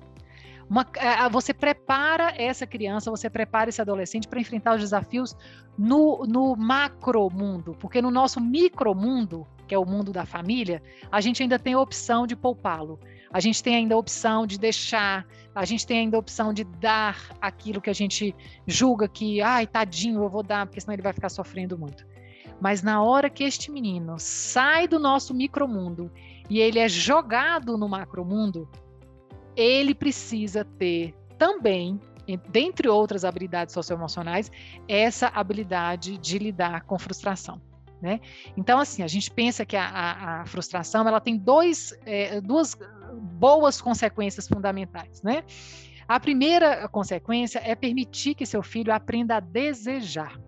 Uma, 0.70 0.86
você 1.32 1.54
prepara 1.54 2.34
essa 2.38 2.68
criança, 2.68 3.10
você 3.10 3.30
prepara 3.30 3.70
esse 3.70 3.80
adolescente 3.80 4.28
para 4.28 4.42
enfrentar 4.42 4.76
os 4.76 4.82
desafios 4.82 5.38
no, 5.78 6.26
no 6.28 6.54
macro 6.58 7.30
mundo, 7.30 7.78
porque 7.80 8.02
no 8.02 8.12
nosso 8.12 8.42
micro 8.42 8.94
mundo, 8.94 9.48
que 9.70 9.76
é 9.76 9.78
o 9.78 9.86
mundo 9.86 10.12
da 10.12 10.26
família, 10.26 10.82
a 11.12 11.22
gente 11.22 11.44
ainda 11.44 11.60
tem 11.60 11.74
a 11.74 11.80
opção 11.80 12.26
de 12.26 12.36
poupá-lo. 12.36 13.00
A 13.32 13.40
gente 13.40 13.62
tem 13.62 13.76
ainda 13.76 13.94
a 13.94 13.98
opção 14.00 14.48
de 14.48 14.58
deixar, 14.58 15.28
a 15.54 15.64
gente 15.64 15.86
tem 15.86 16.00
ainda 16.00 16.18
a 16.18 16.20
opção 16.20 16.52
de 16.52 16.64
dar 16.64 17.30
aquilo 17.40 17.80
que 17.80 17.90
a 17.92 17.94
gente 17.94 18.36
julga 18.66 19.08
que, 19.08 19.40
ai, 19.42 19.68
tadinho, 19.68 20.24
eu 20.24 20.30
vou 20.30 20.42
dar, 20.42 20.66
porque 20.66 20.82
senão 20.82 20.96
ele 20.96 21.04
vai 21.04 21.14
ficar 21.14 21.30
sofrendo 21.30 21.78
muito. 21.78 22.04
Mas 22.60 22.82
na 22.82 23.04
hora 23.04 23.30
que 23.30 23.44
este 23.44 23.72
menino 23.72 24.16
sai 24.18 24.88
do 24.88 24.98
nosso 24.98 25.36
micromundo 25.36 26.12
e 26.50 26.60
ele 26.60 26.80
é 26.80 26.90
jogado 26.90 27.78
no 27.78 27.88
macromundo, 27.88 28.68
ele 29.56 29.94
precisa 29.94 30.66
ter 30.66 31.14
também, 31.38 32.02
dentre 32.50 32.90
outras 32.90 33.24
habilidades 33.24 33.72
socioemocionais, 33.72 34.52
essa 34.88 35.28
habilidade 35.28 36.18
de 36.18 36.40
lidar 36.40 36.82
com 36.86 36.98
frustração. 36.98 37.62
Né? 38.02 38.20
Então, 38.56 38.80
assim, 38.80 39.04
a 39.04 39.08
gente 39.08 39.30
pensa 39.30 39.66
que 39.66 39.76
a, 39.76 39.86
a, 39.86 40.42
a 40.42 40.46
frustração 40.46 41.08
ela 41.08 41.20
tem 41.20 41.38
dois, 41.38 41.94
é, 42.06 42.40
duas 42.40 42.78
boas 43.14 43.82
consequências 43.82 44.48
fundamentais. 44.48 45.22
Né? 45.22 45.44
A 46.08 46.20
primeira 46.20 46.88
consequência 46.88 47.62
é 47.64 47.76
permitir 47.76 48.36
que 48.36 48.46
seu 48.46 48.64
filho 48.64 48.94
aprenda 48.94 49.36
a 49.36 49.40
desejar. 49.40 50.40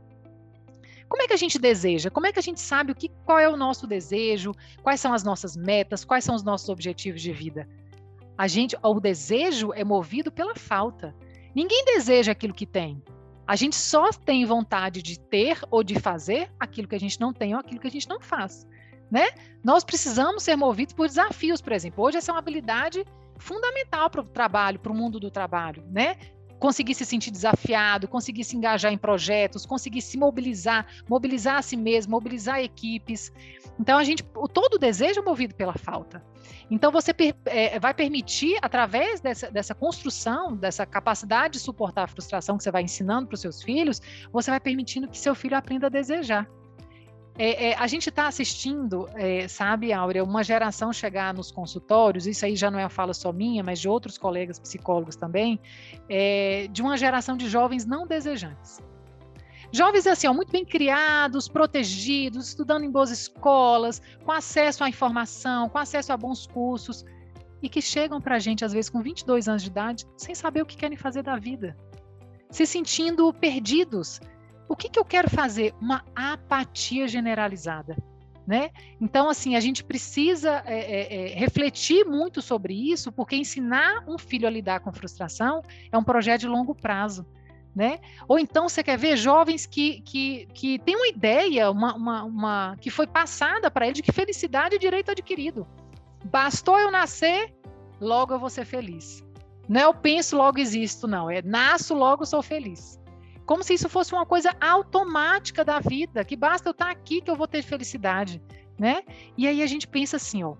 Como 1.07 1.21
é 1.23 1.27
que 1.27 1.33
a 1.33 1.37
gente 1.37 1.59
deseja? 1.59 2.09
Como 2.09 2.25
é 2.25 2.31
que 2.31 2.39
a 2.39 2.41
gente 2.41 2.61
sabe 2.61 2.93
o 2.93 2.95
que, 2.95 3.09
qual 3.25 3.37
é 3.37 3.49
o 3.49 3.57
nosso 3.57 3.85
desejo? 3.85 4.53
Quais 4.81 5.01
são 5.01 5.13
as 5.13 5.25
nossas 5.25 5.57
metas? 5.57 6.05
Quais 6.05 6.23
são 6.23 6.33
os 6.33 6.41
nossos 6.41 6.69
objetivos 6.69 7.21
de 7.21 7.33
vida? 7.33 7.67
A 8.37 8.47
gente, 8.47 8.77
o 8.81 8.99
desejo 8.99 9.73
é 9.73 9.83
movido 9.83 10.31
pela 10.31 10.55
falta. 10.55 11.13
Ninguém 11.53 11.83
deseja 11.83 12.31
aquilo 12.31 12.53
que 12.53 12.65
tem. 12.65 13.03
A 13.51 13.55
gente 13.57 13.75
só 13.75 14.11
tem 14.13 14.45
vontade 14.45 15.01
de 15.01 15.19
ter 15.19 15.59
ou 15.69 15.83
de 15.83 15.99
fazer 15.99 16.49
aquilo 16.57 16.87
que 16.87 16.95
a 16.95 16.99
gente 16.99 17.19
não 17.19 17.33
tem 17.33 17.53
ou 17.53 17.59
aquilo 17.59 17.81
que 17.81 17.87
a 17.87 17.91
gente 17.91 18.07
não 18.07 18.21
faz, 18.21 18.65
né? 19.11 19.27
Nós 19.61 19.83
precisamos 19.83 20.43
ser 20.43 20.55
movidos 20.55 20.93
por 20.93 21.05
desafios, 21.05 21.59
por 21.59 21.73
exemplo. 21.73 22.01
Hoje 22.01 22.15
essa 22.15 22.31
é 22.31 22.33
uma 22.33 22.39
habilidade 22.39 23.03
fundamental 23.37 24.09
para 24.09 24.21
o 24.21 24.23
trabalho, 24.23 24.79
para 24.79 24.89
o 24.93 24.95
mundo 24.95 25.19
do 25.19 25.29
trabalho, 25.29 25.83
né? 25.91 26.15
Conseguir 26.61 26.93
se 26.93 27.03
sentir 27.03 27.31
desafiado, 27.31 28.07
conseguir 28.07 28.43
se 28.43 28.55
engajar 28.55 28.93
em 28.93 28.97
projetos, 28.97 29.65
conseguir 29.65 29.99
se 29.99 30.15
mobilizar, 30.15 30.85
mobilizar 31.09 31.57
a 31.57 31.61
si 31.63 31.75
mesmo, 31.75 32.11
mobilizar 32.11 32.59
equipes. 32.59 33.33
Então 33.79 33.97
a 33.97 34.03
gente, 34.03 34.23
todo 34.53 34.75
o 34.75 34.77
desejo 34.77 35.21
é 35.21 35.23
movido 35.23 35.55
pela 35.55 35.73
falta. 35.73 36.23
Então 36.69 36.91
você 36.91 37.13
é, 37.45 37.79
vai 37.79 37.95
permitir, 37.95 38.59
através 38.61 39.19
dessa, 39.19 39.49
dessa 39.49 39.73
construção, 39.73 40.55
dessa 40.55 40.85
capacidade 40.85 41.53
de 41.53 41.59
suportar 41.59 42.03
a 42.03 42.07
frustração 42.07 42.57
que 42.59 42.63
você 42.63 42.71
vai 42.71 42.83
ensinando 42.83 43.27
para 43.27 43.35
os 43.35 43.41
seus 43.41 43.63
filhos, 43.63 43.99
você 44.31 44.51
vai 44.51 44.59
permitindo 44.59 45.07
que 45.07 45.17
seu 45.17 45.33
filho 45.33 45.57
aprenda 45.57 45.87
a 45.87 45.89
desejar. 45.89 46.47
É, 47.37 47.69
é, 47.69 47.75
a 47.75 47.87
gente 47.87 48.09
está 48.09 48.27
assistindo, 48.27 49.07
é, 49.15 49.47
sabe, 49.47 49.93
Áurea, 49.93 50.23
uma 50.23 50.43
geração 50.43 50.91
chegar 50.91 51.33
nos 51.33 51.51
consultórios, 51.51 52.27
isso 52.27 52.45
aí 52.45 52.55
já 52.55 52.69
não 52.69 52.77
é 52.77 52.83
a 52.83 52.89
fala 52.89 53.13
só 53.13 53.31
minha, 53.31 53.63
mas 53.63 53.79
de 53.79 53.87
outros 53.87 54.17
colegas 54.17 54.59
psicólogos 54.59 55.15
também, 55.15 55.59
é, 56.09 56.67
de 56.69 56.81
uma 56.81 56.97
geração 56.97 57.37
de 57.37 57.49
jovens 57.49 57.85
não 57.85 58.05
desejantes. 58.05 58.79
Jovens 59.71 60.05
assim, 60.05 60.27
ó, 60.27 60.33
muito 60.33 60.51
bem 60.51 60.65
criados, 60.65 61.47
protegidos, 61.47 62.49
estudando 62.49 62.83
em 62.83 62.91
boas 62.91 63.09
escolas, 63.09 64.01
com 64.25 64.31
acesso 64.31 64.83
à 64.83 64.89
informação, 64.89 65.69
com 65.69 65.77
acesso 65.77 66.11
a 66.11 66.17
bons 66.17 66.45
cursos, 66.45 67.05
e 67.61 67.69
que 67.69 67.81
chegam 67.81 68.19
para 68.19 68.35
a 68.35 68.39
gente, 68.39 68.65
às 68.65 68.73
vezes, 68.73 68.89
com 68.89 69.01
22 69.01 69.47
anos 69.47 69.61
de 69.61 69.69
idade, 69.69 70.05
sem 70.17 70.35
saber 70.35 70.61
o 70.61 70.65
que 70.65 70.75
querem 70.75 70.97
fazer 70.97 71.21
da 71.21 71.37
vida, 71.37 71.77
se 72.49 72.65
sentindo 72.65 73.31
perdidos. 73.33 74.19
O 74.71 74.75
que, 74.77 74.87
que 74.87 74.97
eu 74.97 75.03
quero 75.03 75.29
fazer? 75.29 75.75
Uma 75.81 76.01
apatia 76.15 77.05
generalizada. 77.05 77.97
Né? 78.47 78.69
Então, 79.01 79.29
assim, 79.29 79.57
a 79.57 79.59
gente 79.59 79.83
precisa 79.83 80.63
é, 80.65 80.79
é, 80.79 81.13
é, 81.13 81.35
refletir 81.35 82.05
muito 82.05 82.41
sobre 82.41 82.73
isso, 82.73 83.11
porque 83.11 83.35
ensinar 83.35 84.05
um 84.07 84.17
filho 84.17 84.47
a 84.47 84.49
lidar 84.49 84.79
com 84.79 84.93
frustração 84.93 85.61
é 85.91 85.97
um 85.97 86.03
projeto 86.05 86.41
de 86.41 86.47
longo 86.47 86.73
prazo. 86.73 87.25
Né? 87.75 87.99
Ou 88.29 88.39
então 88.39 88.69
você 88.69 88.81
quer 88.81 88.97
ver 88.97 89.17
jovens 89.17 89.65
que, 89.65 89.99
que, 90.03 90.47
que 90.53 90.79
têm 90.79 90.95
uma 90.95 91.09
ideia, 91.09 91.69
uma, 91.69 91.93
uma, 91.93 92.23
uma 92.23 92.77
que 92.79 92.89
foi 92.89 93.05
passada 93.05 93.69
para 93.69 93.87
ele 93.87 93.95
de 93.95 94.01
que 94.01 94.13
felicidade 94.13 94.75
é 94.75 94.79
direito 94.79 95.11
adquirido. 95.11 95.67
Bastou 96.23 96.79
eu 96.79 96.89
nascer, 96.89 97.53
logo 97.99 98.33
eu 98.33 98.39
vou 98.39 98.49
ser 98.49 98.63
feliz. 98.63 99.21
Não 99.67 99.81
é 99.81 99.83
eu 99.83 99.93
penso, 99.93 100.37
logo 100.37 100.59
existo, 100.59 101.07
não. 101.07 101.29
É 101.29 101.41
nasço, 101.41 101.93
logo 101.93 102.25
sou 102.25 102.41
feliz. 102.41 103.00
Como 103.51 103.65
se 103.65 103.73
isso 103.73 103.89
fosse 103.89 104.13
uma 104.13 104.25
coisa 104.25 104.55
automática 104.61 105.65
da 105.65 105.81
vida, 105.81 106.23
que 106.23 106.37
basta 106.37 106.69
eu 106.69 106.71
estar 106.71 106.89
aqui 106.89 107.19
que 107.19 107.29
eu 107.29 107.35
vou 107.35 107.45
ter 107.45 107.61
felicidade, 107.61 108.41
né? 108.79 109.03
E 109.37 109.45
aí 109.45 109.61
a 109.61 109.67
gente 109.67 109.89
pensa 109.89 110.15
assim, 110.15 110.41
ó, 110.41 110.55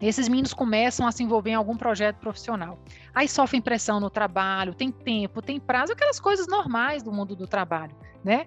esses 0.00 0.26
meninos 0.26 0.54
começam 0.54 1.06
a 1.06 1.12
se 1.12 1.22
envolver 1.22 1.50
em 1.50 1.54
algum 1.54 1.76
projeto 1.76 2.16
profissional. 2.16 2.78
Aí 3.14 3.28
sofrem 3.28 3.60
pressão 3.60 4.00
no 4.00 4.08
trabalho, 4.08 4.72
tem 4.72 4.90
tempo, 4.90 5.42
tem 5.42 5.60
prazo, 5.60 5.92
aquelas 5.92 6.18
coisas 6.18 6.46
normais 6.46 7.02
do 7.02 7.12
mundo 7.12 7.36
do 7.36 7.46
trabalho, 7.46 7.94
né? 8.24 8.46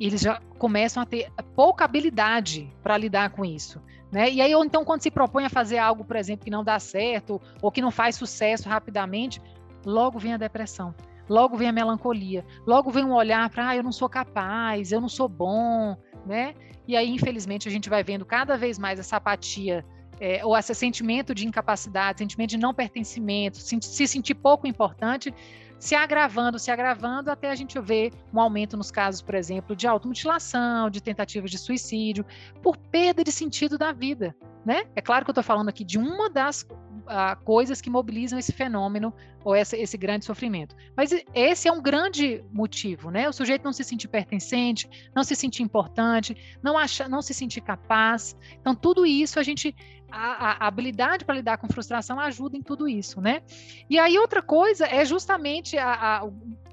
eles 0.00 0.20
já 0.20 0.40
começam 0.58 1.00
a 1.00 1.06
ter 1.06 1.30
pouca 1.54 1.84
habilidade 1.84 2.68
para 2.82 2.98
lidar 2.98 3.30
com 3.30 3.44
isso. 3.44 3.80
Né? 4.10 4.28
E 4.28 4.42
aí, 4.42 4.52
ou 4.56 4.64
então, 4.64 4.84
quando 4.84 5.02
se 5.02 5.10
propõe 5.12 5.44
a 5.44 5.48
fazer 5.48 5.78
algo, 5.78 6.04
por 6.04 6.16
exemplo, 6.16 6.44
que 6.44 6.50
não 6.50 6.64
dá 6.64 6.80
certo, 6.80 7.40
ou 7.62 7.70
que 7.70 7.80
não 7.80 7.92
faz 7.92 8.16
sucesso 8.16 8.68
rapidamente, 8.68 9.40
logo 9.86 10.18
vem 10.18 10.34
a 10.34 10.36
depressão, 10.36 10.92
logo 11.28 11.56
vem 11.56 11.68
a 11.68 11.72
melancolia, 11.72 12.44
logo 12.66 12.90
vem 12.90 13.04
um 13.04 13.14
olhar 13.14 13.48
para, 13.50 13.68
ah, 13.68 13.76
eu 13.76 13.82
não 13.82 13.92
sou 13.92 14.08
capaz, 14.08 14.92
eu 14.92 15.00
não 15.00 15.08
sou 15.08 15.28
bom, 15.28 15.96
né? 16.26 16.54
E 16.86 16.96
aí, 16.96 17.10
infelizmente, 17.10 17.68
a 17.68 17.70
gente 17.70 17.88
vai 17.88 18.02
vendo 18.02 18.24
cada 18.24 18.56
vez 18.56 18.78
mais 18.78 18.98
essa 18.98 19.16
apatia, 19.16 19.84
é, 20.20 20.44
ou 20.44 20.56
esse 20.56 20.74
sentimento 20.74 21.34
de 21.34 21.46
incapacidade, 21.46 22.18
sentimento 22.18 22.50
de 22.50 22.58
não 22.58 22.74
pertencimento, 22.74 23.58
se, 23.58 23.78
se 23.80 24.06
sentir 24.06 24.34
pouco 24.34 24.66
importante, 24.66 25.34
se 25.78 25.94
agravando, 25.94 26.58
se 26.58 26.70
agravando, 26.70 27.30
até 27.30 27.50
a 27.50 27.54
gente 27.54 27.78
ver 27.80 28.12
um 28.32 28.40
aumento 28.40 28.76
nos 28.76 28.90
casos, 28.90 29.20
por 29.20 29.34
exemplo, 29.34 29.74
de 29.76 29.86
automutilação, 29.86 30.88
de 30.88 31.02
tentativas 31.02 31.50
de 31.50 31.58
suicídio, 31.58 32.24
por 32.62 32.76
perda 32.76 33.22
de 33.22 33.32
sentido 33.32 33.76
da 33.76 33.92
vida. 33.92 34.34
Né? 34.64 34.84
É 34.96 35.02
claro 35.02 35.24
que 35.24 35.30
eu 35.30 35.32
estou 35.32 35.44
falando 35.44 35.68
aqui 35.68 35.84
de 35.84 35.98
uma 35.98 36.30
das 36.30 36.66
uh, 37.04 37.42
coisas 37.44 37.80
que 37.80 37.90
mobilizam 37.90 38.38
esse 38.38 38.52
fenômeno 38.52 39.12
ou 39.44 39.54
essa, 39.54 39.76
esse 39.76 39.96
grande 39.96 40.24
sofrimento. 40.24 40.74
Mas 40.96 41.10
esse 41.34 41.68
é 41.68 41.72
um 41.72 41.82
grande 41.82 42.42
motivo, 42.50 43.10
né? 43.10 43.28
O 43.28 43.32
sujeito 43.32 43.64
não 43.64 43.72
se 43.72 43.84
sentir 43.84 44.08
pertencente, 44.08 44.88
não 45.14 45.22
se 45.22 45.36
sentir 45.36 45.62
importante, 45.62 46.36
não 46.62 46.78
achar, 46.78 47.08
não 47.08 47.20
se 47.20 47.34
sentir 47.34 47.60
capaz. 47.60 48.36
Então 48.60 48.74
tudo 48.74 49.04
isso 49.04 49.38
a 49.38 49.42
gente 49.42 49.74
a, 50.10 50.64
a 50.64 50.66
habilidade 50.68 51.24
para 51.24 51.34
lidar 51.34 51.58
com 51.58 51.68
frustração 51.68 52.20
ajuda 52.20 52.56
em 52.56 52.62
tudo 52.62 52.88
isso, 52.88 53.20
né? 53.20 53.42
E 53.90 53.98
aí 53.98 54.18
outra 54.18 54.40
coisa 54.40 54.86
é 54.86 55.04
justamente 55.04 55.76
a, 55.76 55.92
a, 55.92 56.18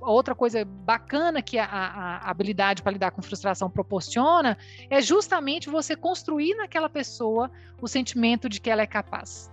a 0.01 0.11
outra 0.11 0.35
coisa 0.35 0.63
bacana 0.63 1.41
que 1.41 1.57
a, 1.57 2.21
habilidade 2.23 2.83
para 2.83 2.91
lidar 2.91 3.11
com 3.11 3.21
frustração 3.21 3.69
proporciona 3.69 4.57
é 4.89 5.01
justamente 5.01 5.69
você 5.69 5.95
construir 5.95 6.55
naquela 6.55 6.89
pessoa 6.89 7.51
o 7.81 7.87
sentimento 7.87 8.47
de 8.47 8.61
que 8.61 8.69
ela 8.69 8.83
é 8.83 8.87
capaz 8.87 9.51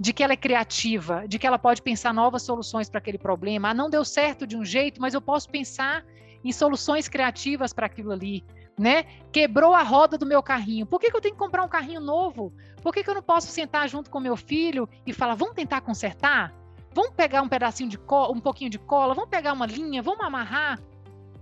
de 0.00 0.12
que 0.12 0.24
ela 0.24 0.32
é 0.32 0.36
criativa, 0.36 1.28
de 1.28 1.38
que 1.38 1.46
ela 1.46 1.58
pode 1.58 1.82
pensar 1.82 2.12
novas 2.12 2.42
soluções 2.42 2.88
para 2.88 2.98
aquele 2.98 3.18
problema. 3.18 3.68
Ah, 3.68 3.74
não 3.74 3.90
deu 3.90 4.04
certo 4.04 4.46
de 4.46 4.56
um 4.56 4.64
jeito, 4.64 5.00
mas 5.00 5.12
eu 5.12 5.20
posso 5.20 5.48
pensar 5.48 6.02
em 6.42 6.50
soluções 6.50 7.06
criativas 7.06 7.72
para 7.72 7.84
aquilo 7.84 8.10
ali 8.10 8.42
né? 8.80 9.04
Quebrou 9.30 9.74
a 9.74 9.82
roda 9.82 10.16
do 10.16 10.24
meu 10.24 10.42
carrinho. 10.42 10.86
Por 10.86 10.98
que, 10.98 11.10
que 11.10 11.16
eu 11.16 11.20
tenho 11.20 11.34
que 11.34 11.38
comprar 11.38 11.62
um 11.62 11.68
carrinho 11.68 12.00
novo? 12.00 12.50
Por 12.82 12.94
que, 12.94 13.04
que 13.04 13.10
eu 13.10 13.14
não 13.14 13.22
posso 13.22 13.48
sentar 13.48 13.86
junto 13.86 14.08
com 14.08 14.18
meu 14.18 14.38
filho 14.38 14.88
e 15.06 15.12
falar, 15.12 15.34
vamos 15.34 15.54
tentar 15.54 15.82
consertar? 15.82 16.54
Vamos 16.94 17.12
pegar 17.14 17.42
um 17.42 17.48
pedacinho 17.48 17.90
de 17.90 17.98
cola, 17.98 18.32
um 18.32 18.40
pouquinho 18.40 18.70
de 18.70 18.78
cola, 18.78 19.14
vamos 19.14 19.28
pegar 19.28 19.52
uma 19.52 19.66
linha, 19.66 20.02
vamos 20.02 20.24
amarrar? 20.24 20.80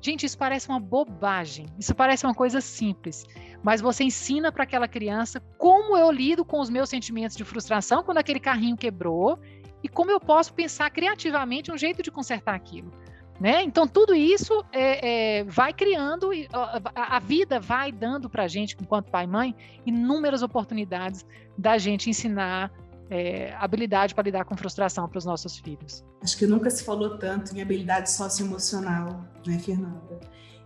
Gente, 0.00 0.26
isso 0.26 0.38
parece 0.38 0.68
uma 0.68 0.78
bobagem. 0.78 1.66
Isso 1.78 1.94
parece 1.94 2.24
uma 2.24 2.34
coisa 2.34 2.60
simples. 2.60 3.26
Mas 3.62 3.80
você 3.80 4.04
ensina 4.04 4.52
para 4.52 4.62
aquela 4.62 4.86
criança 4.86 5.40
como 5.58 5.96
eu 5.96 6.10
lido 6.10 6.44
com 6.44 6.60
os 6.60 6.70
meus 6.70 6.88
sentimentos 6.88 7.36
de 7.36 7.44
frustração 7.44 8.02
quando 8.02 8.18
aquele 8.18 8.40
carrinho 8.40 8.76
quebrou 8.76 9.38
e 9.82 9.88
como 9.88 10.10
eu 10.10 10.20
posso 10.20 10.52
pensar 10.54 10.90
criativamente 10.90 11.72
um 11.72 11.78
jeito 11.78 12.02
de 12.02 12.10
consertar 12.10 12.54
aquilo. 12.54 12.92
Né? 13.40 13.62
Então, 13.62 13.86
tudo 13.86 14.16
isso 14.16 14.64
é, 14.72 15.38
é, 15.38 15.44
vai 15.44 15.72
criando, 15.72 16.30
a, 16.52 17.16
a 17.16 17.18
vida 17.20 17.60
vai 17.60 17.92
dando 17.92 18.28
para 18.28 18.44
a 18.44 18.48
gente, 18.48 18.76
enquanto 18.80 19.10
pai 19.10 19.24
e 19.24 19.28
mãe, 19.28 19.54
inúmeras 19.86 20.42
oportunidades 20.42 21.24
da 21.56 21.78
gente 21.78 22.10
ensinar 22.10 22.72
é, 23.10 23.54
habilidade 23.54 24.14
para 24.14 24.24
lidar 24.24 24.44
com 24.44 24.56
frustração 24.56 25.08
para 25.08 25.18
os 25.18 25.24
nossos 25.24 25.58
filhos. 25.58 26.04
Acho 26.22 26.36
que 26.36 26.46
nunca 26.46 26.70
se 26.70 26.84
falou 26.84 27.18
tanto 27.18 27.56
em 27.56 27.62
habilidade 27.62 28.10
socioemocional, 28.10 29.24
né, 29.46 29.58
Fernanda? 29.58 30.20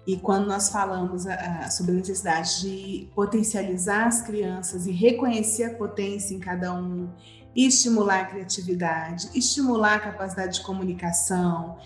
E 0.06 0.16
quando 0.16 0.48
nós 0.48 0.68
falamos 0.68 1.26
a, 1.26 1.34
a, 1.34 1.70
sobre 1.70 1.92
a 1.92 1.94
necessidade 1.94 2.60
de 2.62 3.08
potencializar 3.14 4.06
as 4.06 4.22
crianças 4.22 4.86
e 4.86 4.90
reconhecer 4.90 5.64
a 5.64 5.74
potência 5.74 6.34
em 6.34 6.40
cada 6.40 6.74
um, 6.74 7.08
estimular 7.54 8.22
a 8.22 8.24
criatividade, 8.24 9.28
estimular 9.34 9.94
a 9.94 10.00
capacidade 10.00 10.54
de 10.58 10.64
comunicação, 10.64 11.76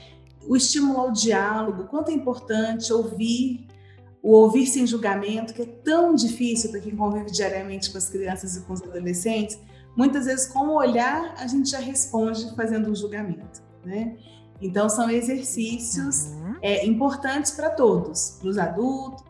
o 0.49 0.57
estímulo 0.57 1.01
ao 1.01 1.13
diálogo, 1.13 1.85
quanto 1.85 2.11
é 2.11 2.15
importante 2.15 2.93
ouvir, 2.93 3.67
o 4.23 4.33
ouvir 4.33 4.67
sem 4.67 4.87
julgamento, 4.87 5.53
que 5.53 5.63
é 5.63 5.67
tão 5.67 6.15
difícil 6.15 6.71
para 6.71 6.81
quem 6.81 6.97
convive 6.97 7.31
diariamente 7.31 7.91
com 7.91 7.99
as 7.99 8.09
crianças 8.09 8.57
e 8.57 8.61
com 8.63 8.73
os 8.73 8.83
adolescentes. 8.83 9.59
Muitas 9.97 10.27
vezes, 10.27 10.47
com 10.47 10.67
o 10.69 10.75
olhar, 10.75 11.35
a 11.39 11.47
gente 11.47 11.71
já 11.71 11.79
responde 11.79 12.55
fazendo 12.55 12.91
um 12.91 12.95
julgamento, 12.95 13.63
né? 13.85 14.17
Então, 14.61 14.89
são 14.89 15.11
exercícios 15.11 16.27
uhum. 16.27 16.57
é, 16.63 16.87
importantes 16.87 17.53
para 17.53 17.71
todos, 17.71 18.39
para 18.41 18.49
os 18.49 18.59
adultos, 18.59 19.25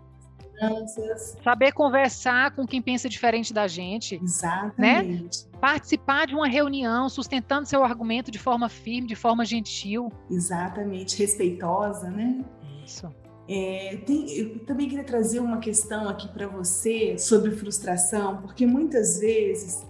crianças. 0.57 1.37
Saber 1.43 1.73
conversar 1.73 2.55
com 2.55 2.67
quem 2.67 2.81
pensa 2.81 3.09
diferente 3.09 3.53
da 3.53 3.67
gente. 3.67 4.17
Né? 4.17 4.25
Exatamente. 4.25 5.45
Né? 5.45 5.59
Participar 5.61 6.27
de 6.27 6.35
uma 6.35 6.49
reunião, 6.49 7.09
sustentando 7.09 7.67
seu 7.67 7.85
argumento 7.85 8.31
de 8.31 8.39
forma 8.39 8.69
firme, 8.69 9.07
de 9.07 9.17
forma 9.17 9.45
gentil. 9.45 10.11
Exatamente, 10.31 11.19
respeitosa, 11.19 12.11
né? 12.11 12.45
Isso. 12.85 13.13
É, 13.49 14.03
tem, 14.05 14.29
eu 14.37 14.59
também 14.61 14.89
queria 14.89 15.05
trazer 15.05 15.39
uma 15.39 15.59
questão 15.59 16.09
aqui 16.09 16.29
para 16.29 16.49
você 16.49 17.17
sobre 17.17 17.53
frustração, 17.53 18.39
porque 18.39 18.67
muitas 18.67 19.21
vezes, 19.21 19.87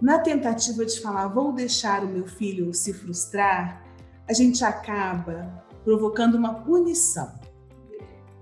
na 0.00 0.18
tentativa 0.18 0.84
de 0.84 1.00
falar, 1.00 1.28
vou 1.28 1.52
deixar 1.52 2.04
o 2.04 2.08
meu 2.08 2.26
filho 2.26 2.72
se 2.74 2.92
frustrar, 2.92 3.82
a 4.28 4.32
gente 4.32 4.64
acaba 4.64 5.64
provocando 5.84 6.34
uma 6.34 6.54
punição. 6.54 7.32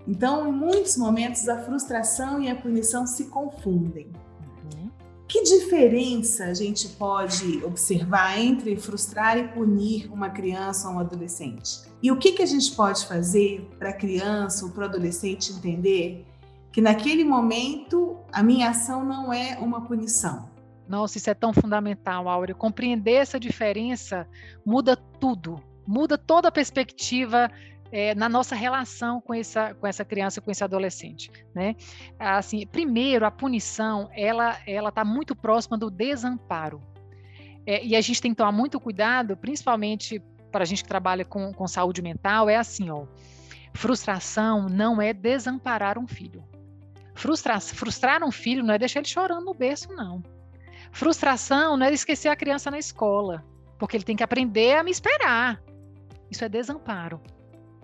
Então, 0.06 0.48
em 0.48 0.52
muitos 0.52 0.96
momentos, 0.96 1.48
a 1.48 1.62
frustração 1.62 2.42
e 2.42 2.50
a 2.50 2.56
punição 2.56 3.06
se 3.06 3.24
confundem. 3.26 4.10
Uhum. 4.64 4.90
Que 5.28 5.42
diferença 5.42 6.46
a 6.46 6.54
gente 6.54 6.88
pode 6.88 7.64
observar 7.64 8.38
entre 8.38 8.76
frustrar 8.76 9.38
e 9.38 9.48
punir 9.48 10.12
uma 10.12 10.30
criança 10.30 10.88
ou 10.88 10.96
um 10.96 10.98
adolescente? 10.98 11.82
E 12.02 12.10
o 12.10 12.16
que, 12.16 12.32
que 12.32 12.42
a 12.42 12.46
gente 12.46 12.72
pode 12.72 13.06
fazer 13.06 13.68
para 13.78 13.90
a 13.90 13.94
criança 13.94 14.66
ou 14.66 14.72
para 14.72 14.82
o 14.82 14.84
adolescente 14.86 15.52
entender 15.52 16.26
que 16.72 16.80
naquele 16.80 17.24
momento 17.24 18.18
a 18.32 18.42
minha 18.42 18.70
ação 18.70 19.04
não 19.04 19.32
é 19.32 19.56
uma 19.58 19.82
punição? 19.82 20.53
Nossa, 20.88 21.18
isso 21.18 21.30
é 21.30 21.34
tão 21.34 21.52
fundamental, 21.52 22.28
Áureo. 22.28 22.54
Compreender 22.54 23.14
essa 23.14 23.40
diferença 23.40 24.26
muda 24.64 24.96
tudo, 24.96 25.62
muda 25.86 26.18
toda 26.18 26.48
a 26.48 26.52
perspectiva 26.52 27.50
é, 27.90 28.14
na 28.14 28.28
nossa 28.28 28.54
relação 28.54 29.20
com 29.20 29.32
essa, 29.32 29.74
com 29.74 29.86
essa 29.86 30.04
criança, 30.04 30.40
com 30.40 30.50
esse 30.50 30.64
adolescente, 30.64 31.30
né? 31.54 31.76
Assim, 32.18 32.66
primeiro, 32.66 33.24
a 33.24 33.30
punição, 33.30 34.10
ela 34.12 34.58
ela 34.66 34.88
está 34.88 35.04
muito 35.04 35.34
próxima 35.34 35.78
do 35.78 35.90
desamparo. 35.90 36.82
É, 37.66 37.84
e 37.84 37.96
a 37.96 38.00
gente 38.00 38.20
tem 38.20 38.32
que 38.32 38.36
tomar 38.36 38.52
muito 38.52 38.78
cuidado, 38.78 39.36
principalmente 39.36 40.20
para 40.50 40.62
a 40.62 40.64
gente 40.66 40.82
que 40.82 40.88
trabalha 40.88 41.24
com, 41.24 41.52
com 41.52 41.66
saúde 41.66 42.02
mental, 42.02 42.48
é 42.48 42.56
assim, 42.56 42.90
ó, 42.90 43.06
frustração 43.72 44.68
não 44.68 45.00
é 45.00 45.12
desamparar 45.12 45.98
um 45.98 46.06
filho. 46.06 46.44
Frustrar, 47.14 47.60
frustrar 47.60 48.22
um 48.22 48.30
filho 48.30 48.62
não 48.62 48.74
é 48.74 48.78
deixar 48.78 49.00
ele 49.00 49.08
chorando 49.08 49.44
no 49.44 49.54
berço, 49.54 49.92
não. 49.92 50.22
Frustração 50.94 51.76
não 51.76 51.86
é 51.86 51.92
esquecer 51.92 52.28
a 52.28 52.36
criança 52.36 52.70
na 52.70 52.78
escola, 52.78 53.44
porque 53.78 53.96
ele 53.96 54.04
tem 54.04 54.14
que 54.14 54.22
aprender 54.22 54.76
a 54.76 54.84
me 54.84 54.92
esperar. 54.92 55.60
Isso 56.30 56.44
é 56.44 56.48
desamparo. 56.48 57.20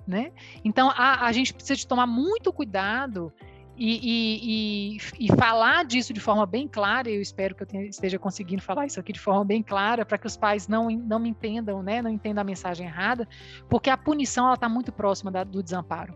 Né? 0.07 0.33
Então, 0.65 0.91
a, 0.91 1.27
a 1.27 1.33
gente 1.33 1.53
precisa 1.53 1.77
de 1.77 1.87
tomar 1.87 2.07
muito 2.07 2.53
cuidado 2.53 3.33
e, 3.77 3.99
e, 4.03 4.97
e, 4.97 5.27
e, 5.27 5.37
falar 5.37 5.85
disso 5.85 6.13
de 6.13 6.21
forma 6.21 6.47
bem 6.47 6.69
clara, 6.69 7.09
eu 7.09 7.21
espero 7.21 7.55
que 7.55 7.63
eu 7.63 7.67
tenha, 7.67 7.85
esteja 7.85 8.19
conseguindo 8.19 8.63
falar 8.63 8.87
isso 8.87 9.01
aqui 9.01 9.13
de 9.13 9.21
forma 9.21 9.45
bem 9.45 9.63
clara, 9.63 10.05
para 10.05 10.19
que 10.19 10.27
os 10.27 10.37
pais 10.37 10.69
não, 10.69 10.89
não 10.91 11.19
me 11.19 11.31
entendam, 11.31 11.83
né, 11.83 12.03
não 12.03 12.11
entendam 12.11 12.43
a 12.43 12.45
mensagem 12.45 12.87
errada, 12.87 13.27
porque 13.69 13.91
a 13.91 13.97
punição 13.97 14.53
está 14.53 14.69
muito 14.69 14.93
próxima 14.93 15.31
da, 15.31 15.45
do 15.45 15.63
desamparo. 15.63 16.15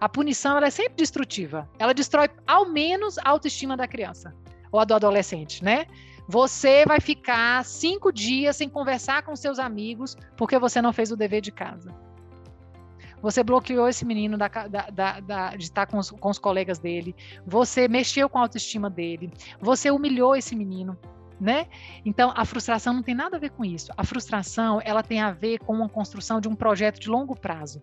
A 0.00 0.08
punição 0.08 0.58
é 0.58 0.70
sempre 0.70 0.94
destrutiva, 0.96 1.68
ela 1.78 1.94
destrói 1.94 2.28
ao 2.46 2.66
menos 2.66 3.16
a 3.18 3.30
autoestima 3.30 3.76
da 3.76 3.86
criança 3.86 4.34
ou 4.72 4.84
do 4.84 4.94
adolescente, 4.94 5.62
né? 5.62 5.86
Você 6.26 6.84
vai 6.86 7.00
ficar 7.00 7.64
cinco 7.64 8.10
dias 8.12 8.56
sem 8.56 8.68
conversar 8.68 9.22
com 9.22 9.36
seus 9.36 9.58
amigos 9.58 10.16
porque 10.36 10.58
você 10.58 10.80
não 10.80 10.92
fez 10.92 11.10
o 11.10 11.16
dever 11.16 11.40
de 11.40 11.52
casa. 11.52 11.94
Você 13.24 13.42
bloqueou 13.42 13.88
esse 13.88 14.04
menino 14.04 14.36
da, 14.36 14.48
da, 14.48 15.20
da, 15.20 15.56
de 15.56 15.64
estar 15.64 15.86
com 15.86 15.96
os, 15.96 16.10
com 16.10 16.28
os 16.28 16.38
colegas 16.38 16.78
dele. 16.78 17.16
Você 17.46 17.88
mexeu 17.88 18.28
com 18.28 18.38
a 18.38 18.42
autoestima 18.42 18.90
dele. 18.90 19.32
Você 19.60 19.90
humilhou 19.90 20.36
esse 20.36 20.54
menino. 20.54 20.96
Né? 21.40 21.66
Então, 22.04 22.32
a 22.36 22.44
frustração 22.44 22.92
não 22.92 23.02
tem 23.02 23.14
nada 23.14 23.36
a 23.36 23.40
ver 23.40 23.50
com 23.50 23.64
isso. 23.64 23.90
A 23.96 24.04
frustração, 24.04 24.78
ela 24.84 25.02
tem 25.02 25.20
a 25.20 25.32
ver 25.32 25.58
com 25.58 25.72
uma 25.72 25.88
construção 25.88 26.40
de 26.40 26.48
um 26.48 26.54
projeto 26.54 27.00
de 27.00 27.08
longo 27.08 27.34
prazo. 27.34 27.82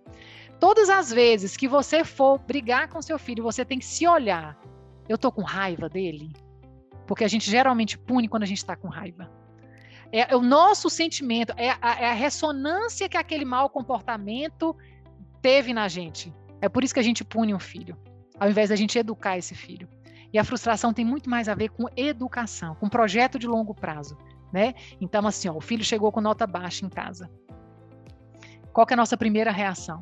Todas 0.59 0.89
as 0.89 1.11
vezes 1.11 1.57
que 1.57 1.67
você 1.67 2.03
for 2.03 2.39
brigar 2.39 2.87
com 2.87 3.01
seu 3.01 3.17
filho, 3.17 3.43
você 3.43 3.65
tem 3.65 3.79
que 3.79 3.85
se 3.85 4.07
olhar. 4.07 4.57
Eu 5.09 5.17
tô 5.17 5.31
com 5.31 5.41
raiva 5.41 5.89
dele? 5.89 6.31
Porque 7.11 7.25
a 7.25 7.27
gente 7.27 7.51
geralmente 7.51 7.97
pune 7.97 8.29
quando 8.29 8.43
a 8.43 8.45
gente 8.45 8.59
está 8.59 8.73
com 8.73 8.87
raiva. 8.87 9.29
É, 10.13 10.31
é, 10.31 10.35
o 10.37 10.39
nosso 10.39 10.89
sentimento, 10.89 11.53
é 11.57 11.71
a, 11.81 11.99
é 11.99 12.09
a 12.09 12.13
ressonância 12.13 13.09
que 13.09 13.17
aquele 13.17 13.43
mau 13.43 13.69
comportamento 13.69 14.73
teve 15.41 15.73
na 15.73 15.89
gente. 15.89 16.33
É 16.61 16.69
por 16.69 16.85
isso 16.85 16.93
que 16.93 17.01
a 17.01 17.03
gente 17.03 17.21
pune 17.25 17.53
um 17.53 17.59
filho, 17.59 17.97
ao 18.39 18.49
invés 18.49 18.69
da 18.69 18.77
gente 18.77 18.97
educar 18.97 19.37
esse 19.37 19.53
filho. 19.53 19.89
E 20.31 20.39
a 20.39 20.43
frustração 20.45 20.93
tem 20.93 21.03
muito 21.03 21.29
mais 21.29 21.49
a 21.49 21.53
ver 21.53 21.67
com 21.71 21.89
educação, 21.97 22.75
com 22.75 22.87
projeto 22.87 23.37
de 23.37 23.45
longo 23.45 23.75
prazo, 23.75 24.17
né? 24.53 24.73
Então, 25.01 25.27
assim, 25.27 25.49
ó, 25.49 25.53
o 25.53 25.59
filho 25.59 25.83
chegou 25.83 26.13
com 26.13 26.21
nota 26.21 26.47
baixa 26.47 26.85
em 26.85 26.89
casa. 26.89 27.29
Qual 28.71 28.87
é 28.89 28.93
a 28.93 28.95
nossa 28.95 29.17
primeira 29.17 29.51
reação? 29.51 30.01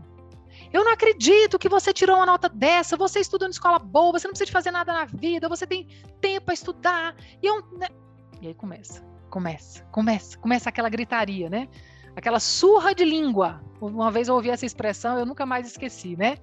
Eu 0.71 0.83
não 0.83 0.93
acredito 0.93 1.57
que 1.57 1.69
você 1.69 1.93
tirou 1.93 2.17
uma 2.17 2.25
nota 2.25 2.49
dessa. 2.49 2.97
Você 2.97 3.19
estuda 3.19 3.45
em 3.45 3.49
escola 3.49 3.79
boa, 3.79 4.13
você 4.13 4.27
não 4.27 4.33
precisa 4.33 4.51
fazer 4.51 4.71
nada 4.71 4.93
na 4.93 5.05
vida, 5.05 5.49
você 5.49 5.65
tem 5.65 5.87
tempo 6.21 6.45
para 6.45 6.53
estudar. 6.53 7.15
E, 7.41 7.47
eu... 7.47 7.61
Né? 7.77 7.87
e 8.41 8.47
aí 8.47 8.53
começa, 8.53 9.03
começa, 9.29 9.83
começa, 9.85 10.37
começa 10.37 10.69
aquela 10.69 10.89
gritaria, 10.89 11.49
né? 11.49 11.67
aquela 12.15 12.39
surra 12.39 12.93
de 12.93 13.03
língua. 13.03 13.61
Uma 13.81 14.11
vez 14.11 14.27
eu 14.27 14.35
ouvi 14.35 14.49
essa 14.49 14.65
expressão, 14.65 15.17
eu 15.17 15.25
nunca 15.25 15.45
mais 15.45 15.67
esqueci, 15.67 16.15
né? 16.15 16.37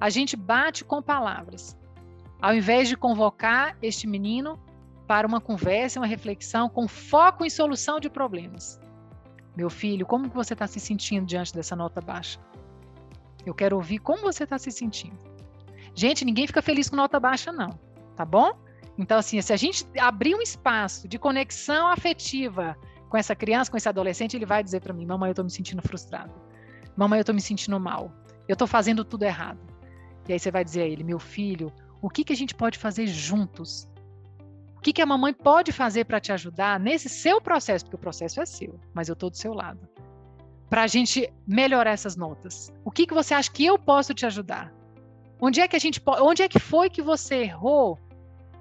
A 0.00 0.08
gente 0.08 0.36
bate 0.36 0.84
com 0.84 1.02
palavras. 1.02 1.76
Ao 2.40 2.54
invés 2.54 2.88
de 2.88 2.96
convocar 2.96 3.76
este 3.82 4.06
menino 4.06 4.58
para 5.06 5.26
uma 5.26 5.40
conversa, 5.40 6.00
uma 6.00 6.06
reflexão 6.06 6.68
com 6.68 6.86
foco 6.86 7.44
em 7.44 7.50
solução 7.50 7.98
de 7.98 8.08
problemas. 8.10 8.80
Meu 9.56 9.70
filho, 9.70 10.04
como 10.04 10.28
você 10.28 10.52
está 10.52 10.66
se 10.66 10.78
sentindo 10.78 11.26
diante 11.26 11.54
dessa 11.54 11.74
nota 11.74 12.00
baixa? 12.00 12.38
Eu 13.46 13.54
quero 13.54 13.76
ouvir 13.76 14.00
como 14.00 14.22
você 14.22 14.42
está 14.44 14.58
se 14.58 14.72
sentindo. 14.72 15.16
Gente, 15.94 16.24
ninguém 16.24 16.46
fica 16.46 16.60
feliz 16.60 16.90
com 16.90 16.96
nota 16.96 17.18
baixa, 17.18 17.52
não. 17.52 17.70
Tá 18.16 18.24
bom? 18.24 18.52
Então, 18.98 19.18
assim, 19.18 19.40
se 19.40 19.52
a 19.52 19.56
gente 19.56 19.86
abrir 19.98 20.34
um 20.34 20.42
espaço 20.42 21.06
de 21.06 21.18
conexão 21.18 21.88
afetiva 21.88 22.76
com 23.08 23.16
essa 23.16 23.36
criança, 23.36 23.70
com 23.70 23.76
esse 23.76 23.88
adolescente, 23.88 24.36
ele 24.36 24.46
vai 24.46 24.62
dizer 24.62 24.80
para 24.80 24.92
mim: 24.92 25.06
Mamãe, 25.06 25.28
eu 25.28 25.32
estou 25.32 25.44
me 25.44 25.50
sentindo 25.50 25.80
frustrado. 25.80 26.32
Mamãe, 26.96 27.18
eu 27.18 27.22
estou 27.22 27.34
me 27.34 27.40
sentindo 27.40 27.78
mal. 27.78 28.12
Eu 28.48 28.54
estou 28.54 28.66
fazendo 28.66 29.04
tudo 29.04 29.22
errado. 29.22 29.60
E 30.28 30.32
aí 30.32 30.38
você 30.38 30.50
vai 30.50 30.64
dizer 30.64 30.82
a 30.82 30.86
ele: 30.86 31.04
Meu 31.04 31.18
filho, 31.18 31.72
o 32.00 32.10
que, 32.10 32.24
que 32.24 32.32
a 32.32 32.36
gente 32.36 32.54
pode 32.54 32.78
fazer 32.78 33.06
juntos? 33.06 33.88
O 34.76 34.80
que, 34.80 34.92
que 34.92 35.02
a 35.02 35.06
mamãe 35.06 35.32
pode 35.32 35.72
fazer 35.72 36.04
para 36.04 36.20
te 36.20 36.32
ajudar 36.32 36.78
nesse 36.78 37.08
seu 37.08 37.40
processo? 37.40 37.84
Porque 37.84 37.96
o 37.96 37.98
processo 37.98 38.40
é 38.40 38.46
seu, 38.46 38.78
mas 38.94 39.08
eu 39.08 39.14
estou 39.14 39.30
do 39.30 39.36
seu 39.36 39.52
lado. 39.52 39.80
Para 40.68 40.82
a 40.82 40.86
gente 40.86 41.32
melhorar 41.46 41.92
essas 41.92 42.16
notas. 42.16 42.72
O 42.84 42.90
que, 42.90 43.06
que 43.06 43.14
você 43.14 43.34
acha 43.34 43.50
que 43.50 43.64
eu 43.64 43.78
posso 43.78 44.12
te 44.12 44.26
ajudar? 44.26 44.72
Onde 45.40 45.60
é 45.60 45.68
que 45.68 45.76
a 45.76 45.78
gente 45.78 46.02
onde 46.20 46.42
é 46.42 46.48
que 46.48 46.58
foi 46.58 46.88
que 46.88 47.02
você 47.02 47.42
errou 47.42 47.98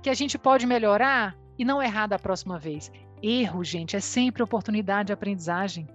que 0.02 0.10
a 0.10 0.14
gente 0.14 0.38
pode 0.38 0.68
melhorar 0.68 1.36
e 1.58 1.66
não 1.66 1.82
errar 1.82 2.08
da 2.08 2.20
próxima 2.20 2.60
vez? 2.60 2.92
Erro, 3.24 3.64
gente, 3.64 3.96
é 3.96 4.00
sempre 4.00 4.44
oportunidade 4.44 5.08
de 5.08 5.14
aprendizagem. 5.14 5.88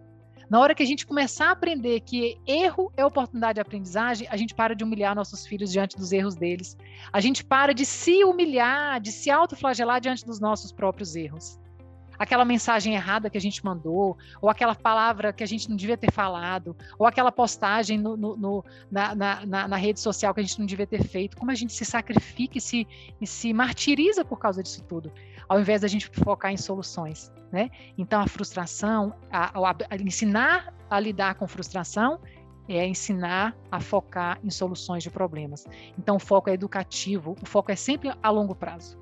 Na 0.51 0.59
hora 0.59 0.75
que 0.75 0.83
a 0.83 0.87
gente 0.87 1.07
começar 1.07 1.47
a 1.47 1.53
aprender 1.53 2.01
que 2.01 2.37
erro 2.45 2.91
é 2.97 3.05
oportunidade 3.05 3.55
de 3.55 3.61
aprendizagem, 3.61 4.27
a 4.29 4.37
gente 4.37 4.53
para 4.53 4.75
de 4.75 4.83
humilhar 4.83 5.15
nossos 5.15 5.47
filhos 5.47 5.71
diante 5.71 5.97
dos 5.97 6.11
erros 6.11 6.35
deles. 6.35 6.77
A 7.13 7.21
gente 7.21 7.45
para 7.45 7.73
de 7.73 7.87
se 7.87 8.25
humilhar, 8.25 9.01
de 9.01 9.13
se 9.13 9.31
autoflagelar 9.31 10.01
diante 10.01 10.27
dos 10.27 10.41
nossos 10.41 10.73
próprios 10.73 11.15
erros. 11.15 11.60
Aquela 12.21 12.45
mensagem 12.45 12.95
errada 12.95 13.31
que 13.31 13.39
a 13.39 13.41
gente 13.41 13.65
mandou, 13.65 14.17
ou 14.43 14.51
aquela 14.51 14.75
palavra 14.75 15.33
que 15.33 15.43
a 15.43 15.47
gente 15.47 15.69
não 15.69 15.77
devia 15.77 15.97
ter 15.97 16.13
falado, 16.13 16.77
ou 16.99 17.07
aquela 17.07 17.33
postagem 17.33 17.99
no, 17.99 18.17
no, 18.17 18.37
no, 18.37 18.65
na, 18.91 19.15
na, 19.15 19.69
na, 19.69 19.77
rede 19.77 19.99
social 19.99 20.35
que 20.35 20.41
a 20.41 20.43
gente 20.43 20.59
não 20.59 20.67
devia 20.67 20.87
ter 20.87 21.03
feito. 21.03 21.37
Como 21.37 21.51
a 21.51 21.55
gente 21.55 21.73
se 21.73 21.85
sacrifica 21.85 22.59
e 22.59 22.61
se, 22.61 22.87
e 23.21 23.27
se 23.27 23.53
martiriza 23.55 24.25
por 24.25 24.39
causa 24.39 24.63
disso 24.63 24.85
tudo 24.85 25.11
ao 25.51 25.59
invés 25.59 25.81
da 25.81 25.89
gente 25.89 26.09
focar 26.23 26.53
em 26.53 26.57
soluções, 26.57 27.33
né? 27.51 27.71
Então 27.99 28.21
a 28.21 28.29
frustração, 28.29 29.13
a, 29.33 29.47
a, 29.59 29.77
a 29.91 29.97
ensinar 29.97 30.73
a 30.89 31.01
lidar 31.01 31.35
com 31.35 31.49
frustração 31.49 32.21
é 32.69 32.87
ensinar 32.87 33.57
a 33.69 33.81
focar 33.81 34.39
em 34.45 34.51
soluções 34.51 35.03
de 35.03 35.11
problemas. 35.11 35.67
Então 35.99 36.17
o 36.17 36.19
foco 36.21 36.51
é 36.51 36.53
educativo, 36.53 37.37
o 37.43 37.47
foco 37.47 37.73
é 37.73 37.75
sempre 37.75 38.13
a 38.23 38.31
longo 38.31 38.55
prazo, 38.55 38.97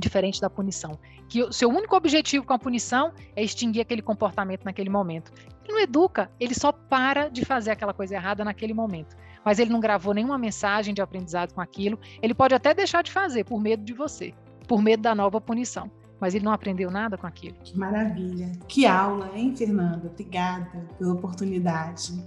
diferente 0.00 0.40
da 0.40 0.50
punição. 0.50 0.98
Que 1.28 1.42
o 1.42 1.52
seu 1.52 1.68
único 1.68 1.94
objetivo 1.94 2.44
com 2.44 2.52
a 2.52 2.58
punição 2.58 3.12
é 3.36 3.42
extinguir 3.42 3.82
aquele 3.82 4.02
comportamento 4.02 4.64
naquele 4.64 4.90
momento. 4.90 5.32
Ele 5.64 5.74
não 5.74 5.80
educa, 5.80 6.30
ele 6.40 6.54
só 6.54 6.72
para 6.72 7.28
de 7.28 7.44
fazer 7.44 7.70
aquela 7.70 7.94
coisa 7.94 8.14
errada 8.14 8.44
naquele 8.44 8.74
momento. 8.74 9.16
Mas 9.44 9.58
ele 9.58 9.70
não 9.70 9.80
gravou 9.80 10.12
nenhuma 10.12 10.36
mensagem 10.36 10.92
de 10.92 11.00
aprendizado 11.00 11.54
com 11.54 11.60
aquilo. 11.60 11.98
Ele 12.20 12.34
pode 12.34 12.54
até 12.54 12.74
deixar 12.74 13.02
de 13.02 13.12
fazer 13.12 13.44
por 13.44 13.60
medo 13.60 13.84
de 13.84 13.92
você 13.92 14.34
por 14.70 14.80
medo 14.80 15.02
da 15.02 15.16
nova 15.16 15.40
punição. 15.40 15.90
Mas 16.20 16.32
ele 16.32 16.44
não 16.44 16.52
aprendeu 16.52 16.92
nada 16.92 17.18
com 17.18 17.26
aquilo. 17.26 17.56
Que 17.64 17.76
maravilha. 17.76 18.52
Que 18.68 18.86
aula, 18.86 19.32
hein, 19.34 19.52
Fernanda? 19.56 20.06
Obrigada 20.06 20.86
pela 20.96 21.14
oportunidade. 21.14 22.22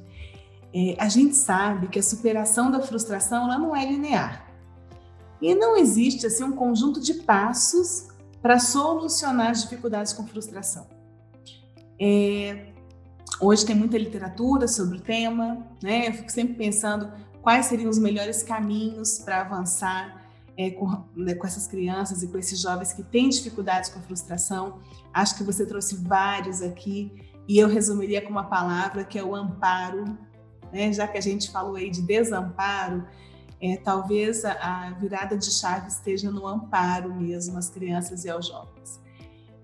É, 0.76 0.98
a 1.00 1.08
gente 1.08 1.36
sabe 1.36 1.88
que 1.88 1.98
a 1.98 2.04
superação 2.04 2.70
da 2.70 2.82
frustração 2.82 3.46
ela 3.46 3.58
não 3.58 3.74
é 3.74 3.86
linear. 3.86 4.43
E 5.44 5.54
não 5.54 5.76
existe 5.76 6.26
assim 6.26 6.42
um 6.42 6.54
conjunto 6.54 7.02
de 7.02 7.16
passos 7.16 8.08
para 8.42 8.58
solucionar 8.60 9.50
as 9.50 9.64
dificuldades 9.64 10.14
com 10.14 10.26
frustração. 10.26 10.88
É, 12.00 12.68
hoje 13.42 13.66
tem 13.66 13.76
muita 13.76 13.98
literatura 13.98 14.70
sobre 14.70 15.00
o 15.00 15.02
tema, 15.02 15.68
né? 15.84 16.08
Eu 16.08 16.14
fico 16.14 16.32
sempre 16.32 16.54
pensando 16.54 17.12
quais 17.42 17.66
seriam 17.66 17.90
os 17.90 18.00
melhores 18.00 18.42
caminhos 18.42 19.20
para 19.20 19.42
avançar 19.42 20.26
é, 20.58 20.70
com, 20.72 21.04
né, 21.14 21.36
com, 21.36 21.46
essas 21.46 21.68
crianças 21.68 22.24
e 22.24 22.28
com 22.30 22.38
esses 22.38 22.62
jovens 22.62 22.94
que 22.94 23.04
têm 23.04 23.28
dificuldades 23.28 23.90
com 23.90 24.00
frustração. 24.00 24.80
Acho 25.14 25.38
que 25.38 25.44
você 25.44 25.66
trouxe 25.66 25.98
vários 25.98 26.62
aqui 26.62 27.12
e 27.50 27.58
eu 27.58 27.68
resumiria 27.68 28.22
com 28.22 28.30
uma 28.30 28.46
palavra 28.46 29.04
que 29.04 29.20
é 29.20 29.24
o 29.24 29.36
amparo. 29.36 30.18
Né? 30.72 30.94
Já 30.94 31.06
que 31.06 31.18
a 31.18 31.22
gente 31.22 31.52
falou 31.52 31.76
aí 31.76 31.90
de 31.90 32.02
desamparo, 32.02 33.06
é, 33.64 33.78
talvez 33.78 34.44
a, 34.44 34.52
a, 34.52 34.92
virada 34.92 35.38
de 35.38 35.50
chave 35.50 35.88
esteja 35.88 36.30
no 36.30 36.46
amparo 36.46 37.16
mesmo 37.16 37.58
às 37.58 37.70
crianças 37.70 38.26
e 38.26 38.30
aos 38.30 38.48
jovens. 38.48 39.00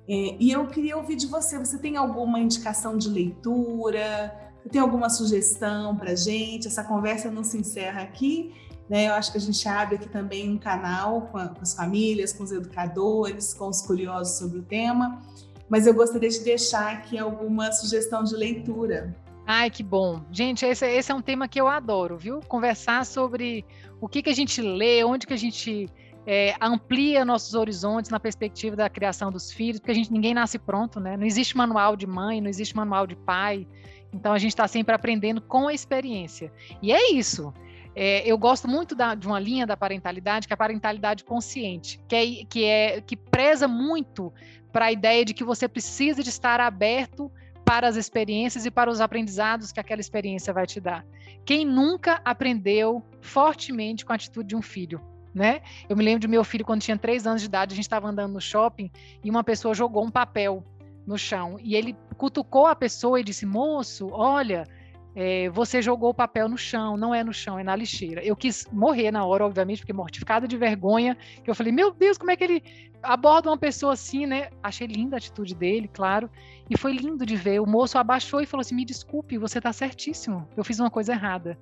É, 0.08 0.38
e 0.40 0.52
eu 0.52 0.66
queria 0.68 0.98
ouvir 0.98 1.16
de 1.18 1.28
você. 1.28 1.60
Você 1.60 1.78
tem 1.78 1.98
alguma 1.98 2.40
indicação 2.40 2.98
de 2.98 3.10
leitura? 3.10 4.34
Você 4.64 4.70
tem 4.70 4.82
alguma 4.82 5.10
sugestão 5.10 5.96
para 5.96 6.16
gente? 6.16 6.68
Essa 6.68 6.84
conversa 6.84 7.30
não 7.30 7.44
se 7.44 7.58
encerra 7.58 8.02
aqui 8.02 8.54
né? 8.90 9.08
Eu 9.08 9.14
acho 9.14 9.32
que 9.32 9.38
a 9.38 9.42
gente 9.42 9.70
abre 9.70 9.96
aqui 9.96 10.10
também 10.10 10.50
um 10.50 10.58
canal 10.58 11.22
com, 11.32 11.38
a, 11.38 11.50
com 11.50 11.62
as 11.62 11.76
famílias, 11.76 12.34
com 12.34 12.44
os 12.44 12.52
educadores, 12.52 13.54
com 13.54 13.68
os 13.68 13.84
curiosos 13.84 14.40
sobre 14.40 14.60
o 14.60 14.64
tema. 14.64 15.22
Mas 15.70 15.86
eu 15.86 15.94
gostaria 15.94 16.30
de 16.30 16.40
deixar 16.40 16.92
aqui 16.94 17.18
alguma 17.18 17.72
sugestão 17.72 18.24
de 18.24 18.36
leitura. 18.36 19.16
Ai, 19.52 19.72
que 19.72 19.82
bom. 19.82 20.22
Gente, 20.32 20.64
esse, 20.64 20.86
esse, 20.86 21.12
é 21.12 21.16
um 21.16 21.24
tema 21.24 21.48
que 21.48 21.60
eu 21.60 21.68
adoro, 21.68 22.16
viu? 22.16 22.40
Conversar 22.42 23.04
sobre 23.04 23.66
o 24.00 24.08
que, 24.08 24.22
que 24.22 24.30
a 24.30 24.36
gente 24.36 24.62
lê, 24.62 25.04
onde 25.04 25.26
que 25.26 25.34
a 25.34 25.38
gente 25.38 25.90
é, 26.24 26.54
amplia 26.62 27.26
nossos 27.26 27.56
horizontes 27.56 28.12
na 28.12 28.20
perspectiva 28.20 28.76
da 28.76 28.88
criação 28.88 29.32
dos 29.32 29.52
filhos, 29.52 29.80
porque 29.80 29.90
a 29.90 29.96
gente 29.96 30.14
ninguém 30.14 30.36
nasce 30.36 30.60
pronto, 30.60 31.00
né? 31.00 31.18
Não 31.18 31.26
existe 31.26 31.58
manual 31.58 31.96
de 31.96 32.06
mãe, 32.06 32.40
não 32.40 32.48
existe 32.48 32.76
manual 32.76 33.08
de 33.08 33.16
pai. 33.16 33.66
Então 34.14 34.34
a 34.34 34.38
gente 34.38 34.52
está 34.52 34.68
sempre 34.68 34.94
aprendendo 34.94 35.42
com 35.42 35.68
a 35.68 35.74
experiência. 35.74 36.54
E 36.80 36.92
é 36.92 37.12
isso. 37.14 37.52
É, 37.96 38.22
eu 38.32 38.38
gosto 38.38 38.68
muito 38.68 38.94
da, 38.94 39.16
de 39.16 39.26
uma 39.26 39.40
linha 39.40 39.66
da 39.66 39.76
parentalidade, 39.76 40.46
que 40.46 40.54
é 40.54 40.56
a 40.56 40.58
parentalidade 40.58 41.24
consciente, 41.24 42.00
que 42.08 42.16
é 42.16 42.46
que, 42.46 42.66
é, 42.66 43.02
que 43.02 43.18
preza 43.18 43.68
muito 43.68 44.32
para 44.72 44.86
a 44.86 44.92
ideia 44.92 45.26
de 45.26 45.34
que 45.34 45.44
você 45.44 45.68
precisa 45.68 46.22
de 46.22 46.30
estar 46.30 46.60
aberto 46.60 47.32
para 47.70 47.88
as 47.88 47.96
experiências 47.96 48.66
e 48.66 48.72
para 48.72 48.90
os 48.90 49.00
aprendizados 49.00 49.72
que 49.72 49.80
aquela 49.80 50.02
experiência 50.02 50.52
vai 50.52 50.66
te 50.66 50.82
dar. 50.82 51.06
Quem 51.46 51.64
nunca 51.64 52.20
aprendeu 52.26 53.06
fortemente 53.22 54.04
com 54.04 54.12
a 54.12 54.16
atitude 54.16 54.48
de 54.48 54.56
um 54.56 54.62
filho? 54.62 55.00
Né? 55.36 55.62
Eu 55.88 55.96
me 55.96 56.04
lembro 56.04 56.20
de 56.20 56.28
meu 56.28 56.44
filho 56.44 56.66
quando 56.66 56.82
tinha 56.82 56.98
três 56.98 57.28
anos 57.28 57.42
de 57.42 57.46
idade, 57.46 57.74
a 57.74 57.76
gente 57.76 57.86
estava 57.86 58.08
andando 58.08 58.34
no 58.34 58.42
shopping 58.42 58.90
e 59.24 59.30
uma 59.30 59.44
pessoa 59.44 59.76
jogou 59.76 60.04
um 60.04 60.10
papel 60.10 60.66
no 61.06 61.16
chão 61.16 61.58
e 61.62 61.76
ele 61.76 61.96
cutucou 62.18 62.66
a 62.66 62.76
pessoa 62.76 63.20
e 63.20 63.24
disse: 63.24 63.46
Moço, 63.46 64.08
olha, 64.12 64.66
é, 65.16 65.50
você 65.50 65.82
jogou 65.82 66.12
o 66.12 66.14
papel 66.14 66.48
no 66.48 66.58
chão, 66.58 66.96
não 66.96 67.14
é 67.14 67.24
no 67.24 67.34
chão, 67.34 67.58
é 67.58 67.64
na 67.64 67.76
lixeira. 67.76 68.24
Eu 68.24 68.36
quis 68.36 68.68
morrer 68.72 69.12
na 69.12 69.26
hora, 69.26 69.46
obviamente, 69.46 69.80
porque 69.80 69.94
mortificada 69.94 70.48
de 70.48 70.56
vergonha, 70.56 71.18
que 71.44 71.50
eu 71.50 71.56
falei, 71.56 71.72
meu 71.74 71.92
Deus, 71.92 72.18
como 72.18 72.32
é 72.32 72.36
que 72.36 72.44
ele 72.44 72.64
aborda 73.02 73.50
uma 73.50 73.58
pessoa 73.58 73.94
assim, 73.94 74.26
né? 74.26 74.50
Achei 74.62 74.88
linda 74.88 75.16
a 75.16 75.18
atitude 75.18 75.56
dele, 75.56 75.90
claro, 75.92 76.30
e 76.70 76.78
foi 76.78 76.94
lindo 76.94 77.26
de 77.26 77.36
ver. 77.36 77.60
O 77.60 77.66
moço 77.66 77.98
abaixou 77.98 78.42
e 78.42 78.46
falou 78.46 78.62
assim: 78.62 78.76
me 78.76 78.86
desculpe, 78.86 79.38
você 79.38 79.58
está 79.58 79.74
certíssimo, 79.74 80.48
eu 80.56 80.64
fiz 80.64 80.80
uma 80.80 80.90
coisa 80.90 81.14
errada, 81.14 81.58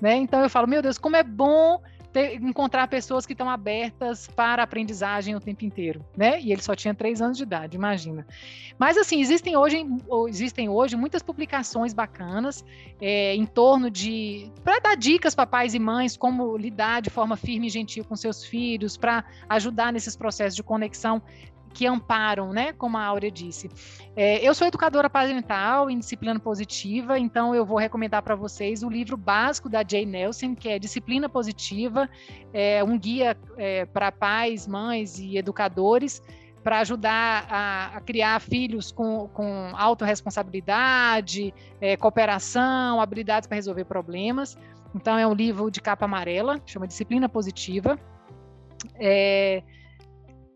né? 0.00 0.16
Então 0.16 0.40
eu 0.40 0.50
falo, 0.50 0.68
meu 0.68 0.82
Deus, 0.82 0.98
como 0.98 1.16
é 1.16 1.22
bom 1.22 1.80
ter, 2.12 2.34
encontrar 2.42 2.88
pessoas 2.88 3.26
que 3.26 3.32
estão 3.32 3.48
abertas 3.48 4.28
para 4.28 4.62
aprendizagem 4.62 5.34
o 5.34 5.40
tempo 5.40 5.64
inteiro, 5.64 6.04
né? 6.16 6.40
E 6.40 6.52
ele 6.52 6.62
só 6.62 6.74
tinha 6.74 6.94
três 6.94 7.20
anos 7.20 7.36
de 7.36 7.42
idade, 7.42 7.76
imagina. 7.76 8.26
Mas 8.78 8.96
assim, 8.96 9.20
existem 9.20 9.56
hoje, 9.56 9.84
existem 10.28 10.68
hoje 10.68 10.96
muitas 10.96 11.22
publicações 11.22 11.92
bacanas 11.92 12.64
é, 13.00 13.34
em 13.34 13.46
torno 13.46 13.90
de 13.90 14.50
para 14.64 14.78
dar 14.80 14.96
dicas 14.96 15.34
para 15.34 15.46
pais 15.46 15.74
e 15.74 15.78
mães 15.78 16.16
como 16.16 16.56
lidar 16.56 17.00
de 17.02 17.10
forma 17.10 17.36
firme 17.36 17.66
e 17.66 17.70
gentil 17.70 18.04
com 18.04 18.16
seus 18.16 18.44
filhos, 18.44 18.96
para 18.96 19.24
ajudar 19.48 19.92
nesses 19.92 20.16
processos 20.16 20.56
de 20.56 20.62
conexão 20.62 21.22
que 21.72 21.86
amparam, 21.86 22.52
né? 22.52 22.72
Como 22.72 22.96
a 22.96 23.04
Áurea 23.04 23.30
disse. 23.30 23.70
É, 24.16 24.46
eu 24.46 24.54
sou 24.54 24.66
educadora 24.66 25.08
parental 25.08 25.88
em 25.88 25.98
disciplina 25.98 26.38
positiva, 26.38 27.18
então 27.18 27.54
eu 27.54 27.64
vou 27.64 27.78
recomendar 27.78 28.22
para 28.22 28.34
vocês 28.34 28.82
o 28.82 28.88
livro 28.88 29.16
básico 29.16 29.68
da 29.68 29.84
Jay 29.86 30.04
Nelson, 30.04 30.54
que 30.54 30.68
é 30.68 30.78
Disciplina 30.78 31.28
Positiva, 31.28 32.08
é 32.52 32.82
um 32.82 32.98
guia 32.98 33.36
é, 33.56 33.84
para 33.86 34.10
pais, 34.10 34.66
mães 34.66 35.18
e 35.18 35.36
educadores 35.36 36.22
para 36.62 36.80
ajudar 36.80 37.46
a, 37.48 37.96
a, 37.96 38.00
criar 38.00 38.38
filhos 38.40 38.92
com, 38.92 39.28
com 39.28 39.72
autorresponsabilidade, 39.74 41.54
é, 41.80 41.96
cooperação, 41.96 43.00
habilidades 43.00 43.46
para 43.46 43.56
resolver 43.56 43.84
problemas. 43.84 44.58
Então, 44.94 45.18
é 45.18 45.26
um 45.26 45.32
livro 45.32 45.70
de 45.70 45.80
capa 45.80 46.04
amarela, 46.04 46.60
chama 46.66 46.86
Disciplina 46.86 47.28
Positiva. 47.28 47.98
É, 48.96 49.62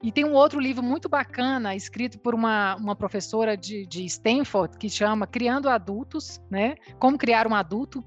e 0.04 0.12
tem 0.12 0.22
um 0.22 0.34
outro 0.34 0.60
livro 0.60 0.82
muito 0.82 1.08
bacana, 1.08 1.74
escrito 1.74 2.18
por 2.18 2.34
uma, 2.34 2.76
uma 2.76 2.94
professora 2.94 3.56
de, 3.56 3.86
de 3.86 4.04
Stanford, 4.04 4.76
que 4.76 4.90
chama 4.90 5.26
Criando 5.26 5.66
Adultos, 5.66 6.42
né? 6.50 6.74
Como 6.98 7.16
criar 7.16 7.46
um 7.46 7.54
adulto. 7.54 8.04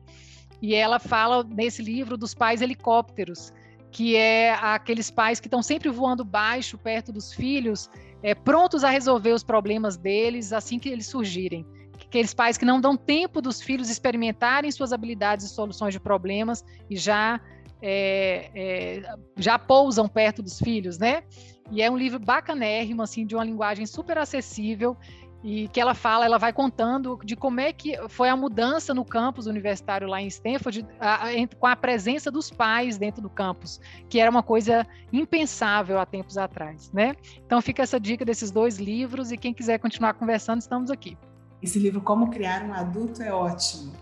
E 0.61 0.75
ela 0.75 0.99
fala 0.99 1.43
nesse 1.43 1.81
livro 1.81 2.15
dos 2.15 2.35
pais 2.35 2.61
helicópteros, 2.61 3.51
que 3.91 4.15
é 4.15 4.53
aqueles 4.53 5.09
pais 5.09 5.39
que 5.39 5.47
estão 5.47 5.63
sempre 5.63 5.89
voando 5.89 6.23
baixo, 6.23 6.77
perto 6.77 7.11
dos 7.11 7.33
filhos, 7.33 7.89
é, 8.21 8.35
prontos 8.35 8.83
a 8.83 8.91
resolver 8.91 9.31
os 9.31 9.43
problemas 9.43 9.97
deles 9.97 10.53
assim 10.53 10.77
que 10.77 10.89
eles 10.89 11.07
surgirem. 11.07 11.65
Aqueles 11.99 12.31
pais 12.31 12.59
que 12.59 12.65
não 12.65 12.79
dão 12.79 12.95
tempo 12.95 13.41
dos 13.41 13.59
filhos 13.59 13.89
experimentarem 13.89 14.69
suas 14.69 14.93
habilidades 14.93 15.47
e 15.47 15.49
soluções 15.49 15.95
de 15.95 15.99
problemas 15.99 16.63
e 16.91 16.95
já, 16.95 17.41
é, 17.81 18.51
é, 18.53 19.15
já 19.35 19.57
pousam 19.57 20.07
perto 20.07 20.43
dos 20.43 20.59
filhos, 20.59 20.99
né? 20.99 21.23
E 21.71 21.81
é 21.81 21.91
um 21.91 21.97
livro 21.97 22.19
bacanérrimo, 22.19 23.01
assim, 23.01 23.25
de 23.25 23.35
uma 23.35 23.43
linguagem 23.43 23.85
super 23.85 24.17
acessível 24.17 24.95
e 25.43 25.67
que 25.67 25.79
ela 25.79 25.93
fala, 25.93 26.25
ela 26.25 26.37
vai 26.37 26.51
contando 26.51 27.19
de 27.23 27.35
como 27.35 27.59
é 27.59 27.71
que 27.71 27.95
foi 28.09 28.27
a 28.27 28.35
mudança 28.35 28.93
no 28.93 29.05
campus 29.05 29.45
universitário 29.45 30.07
lá 30.07 30.21
em 30.21 30.27
Stanford, 30.27 30.85
a, 30.99 31.27
a, 31.27 31.47
com 31.59 31.67
a 31.67 31.75
presença 31.75 32.31
dos 32.31 32.49
pais 32.49 32.97
dentro 32.97 33.21
do 33.21 33.29
campus, 33.29 33.79
que 34.09 34.19
era 34.19 34.29
uma 34.29 34.41
coisa 34.41 34.85
impensável 35.13 35.99
há 35.99 36.05
tempos 36.05 36.37
atrás, 36.37 36.91
né? 36.91 37.15
Então 37.45 37.61
fica 37.61 37.83
essa 37.83 37.99
dica 37.99 38.25
desses 38.25 38.51
dois 38.51 38.77
livros 38.77 39.31
e 39.31 39.37
quem 39.37 39.53
quiser 39.53 39.77
continuar 39.77 40.15
conversando, 40.15 40.59
estamos 40.59 40.89
aqui. 40.89 41.17
Esse 41.61 41.79
livro 41.79 42.01
Como 42.01 42.29
Criar 42.29 42.63
um 42.63 42.73
Adulto 42.73 43.21
é 43.21 43.31
ótimo. 43.31 43.93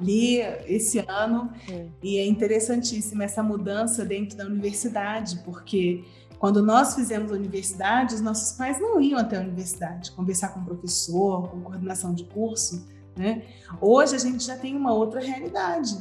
Li 0.00 0.38
esse 0.66 1.04
ano 1.08 1.52
é. 1.68 1.86
e 2.02 2.18
é 2.18 2.26
interessantíssima 2.26 3.24
essa 3.24 3.42
mudança 3.42 4.04
dentro 4.04 4.36
da 4.36 4.46
universidade, 4.46 5.40
porque 5.44 6.04
quando 6.38 6.62
nós 6.62 6.94
fizemos 6.94 7.32
a 7.32 7.34
universidade, 7.34 8.14
os 8.14 8.20
nossos 8.20 8.56
pais 8.56 8.80
não 8.80 9.00
iam 9.00 9.18
até 9.18 9.36
a 9.36 9.40
universidade 9.40 10.12
conversar 10.12 10.48
com 10.50 10.60
o 10.60 10.64
professor, 10.64 11.48
com 11.48 11.60
coordenação 11.60 12.14
de 12.14 12.24
curso. 12.24 12.86
Né? 13.16 13.42
Hoje 13.80 14.14
a 14.14 14.18
gente 14.18 14.44
já 14.44 14.56
tem 14.56 14.76
uma 14.76 14.92
outra 14.92 15.20
realidade. 15.20 15.98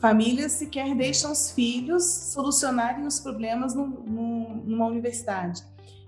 Famílias 0.00 0.52
sequer 0.52 0.94
deixam 0.94 1.30
os 1.30 1.52
filhos 1.52 2.04
solucionarem 2.04 3.06
os 3.06 3.20
problemas 3.20 3.74
no, 3.74 3.86
no, 3.86 4.56
numa 4.64 4.86
universidade. 4.86 5.62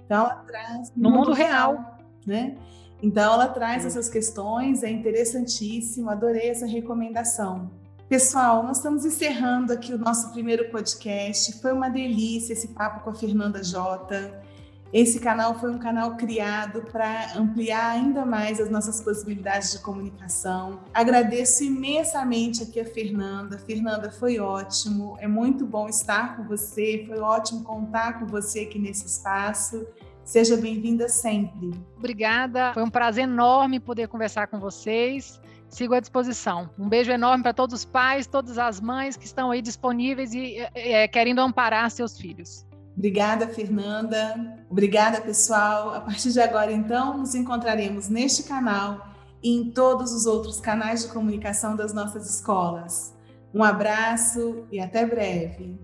Então 0.04 0.24
ela 0.24 0.34
traz 0.36 0.92
no, 0.96 1.10
mundo, 1.10 1.18
mundo 1.18 1.32
real, 1.32 1.72
real, 1.74 1.98
né? 2.26 2.56
Então 3.00 3.32
ela 3.32 3.46
traz 3.46 3.86
essas 3.86 4.08
questões, 4.08 4.82
é 4.82 4.90
interessantíssimo, 4.90 6.10
adorei 6.10 6.48
essa 6.48 6.66
recomendação. 6.66 7.70
Pessoal, 8.08 8.62
nós 8.62 8.78
estamos 8.78 9.04
encerrando 9.04 9.70
aqui 9.70 9.92
o 9.92 9.98
nosso 9.98 10.32
primeiro 10.32 10.70
podcast. 10.70 11.60
Foi 11.60 11.72
uma 11.72 11.90
delícia 11.90 12.54
esse 12.54 12.68
papo 12.68 13.00
com 13.04 13.10
a 13.10 13.14
Fernanda 13.14 13.62
Jota. 13.62 14.42
Esse 14.90 15.20
canal 15.20 15.60
foi 15.60 15.70
um 15.70 15.78
canal 15.78 16.16
criado 16.16 16.80
para 16.90 17.36
ampliar 17.36 17.90
ainda 17.90 18.24
mais 18.24 18.58
as 18.60 18.70
nossas 18.70 19.02
possibilidades 19.02 19.72
de 19.72 19.80
comunicação. 19.80 20.80
Agradeço 20.94 21.64
imensamente 21.64 22.62
aqui 22.62 22.80
a 22.80 22.86
Fernanda. 22.86 23.58
Fernanda, 23.58 24.10
foi 24.10 24.38
ótimo. 24.38 25.18
É 25.20 25.28
muito 25.28 25.66
bom 25.66 25.86
estar 25.86 26.34
com 26.34 26.44
você. 26.44 27.04
Foi 27.06 27.18
ótimo 27.18 27.62
contar 27.62 28.20
com 28.20 28.26
você 28.26 28.60
aqui 28.60 28.78
nesse 28.78 29.04
espaço. 29.04 29.86
Seja 30.24 30.56
bem-vinda 30.56 31.10
sempre. 31.10 31.72
Obrigada. 31.98 32.72
Foi 32.72 32.82
um 32.82 32.90
prazer 32.90 33.24
enorme 33.24 33.78
poder 33.78 34.08
conversar 34.08 34.46
com 34.46 34.58
vocês 34.58 35.38
sigo 35.68 35.94
à 35.94 36.00
disposição. 36.00 36.70
Um 36.78 36.88
beijo 36.88 37.10
enorme 37.10 37.42
para 37.42 37.52
todos 37.54 37.74
os 37.74 37.84
pais, 37.84 38.26
todas 38.26 38.58
as 38.58 38.80
mães 38.80 39.16
que 39.16 39.26
estão 39.26 39.50
aí 39.50 39.62
disponíveis 39.62 40.32
e 40.32 40.56
é, 40.74 41.06
querendo 41.08 41.40
amparar 41.40 41.90
seus 41.90 42.18
filhos. 42.18 42.66
Obrigada, 42.96 43.46
Fernanda. 43.46 44.58
Obrigada, 44.68 45.20
pessoal. 45.20 45.94
A 45.94 46.00
partir 46.00 46.32
de 46.32 46.40
agora, 46.40 46.72
então, 46.72 47.18
nos 47.18 47.34
encontraremos 47.34 48.08
neste 48.08 48.42
canal 48.42 49.06
e 49.40 49.54
em 49.54 49.70
todos 49.70 50.12
os 50.12 50.26
outros 50.26 50.58
canais 50.58 51.02
de 51.02 51.12
comunicação 51.12 51.76
das 51.76 51.92
nossas 51.92 52.28
escolas. 52.28 53.14
Um 53.54 53.62
abraço 53.62 54.66
e 54.72 54.80
até 54.80 55.06
breve. 55.06 55.78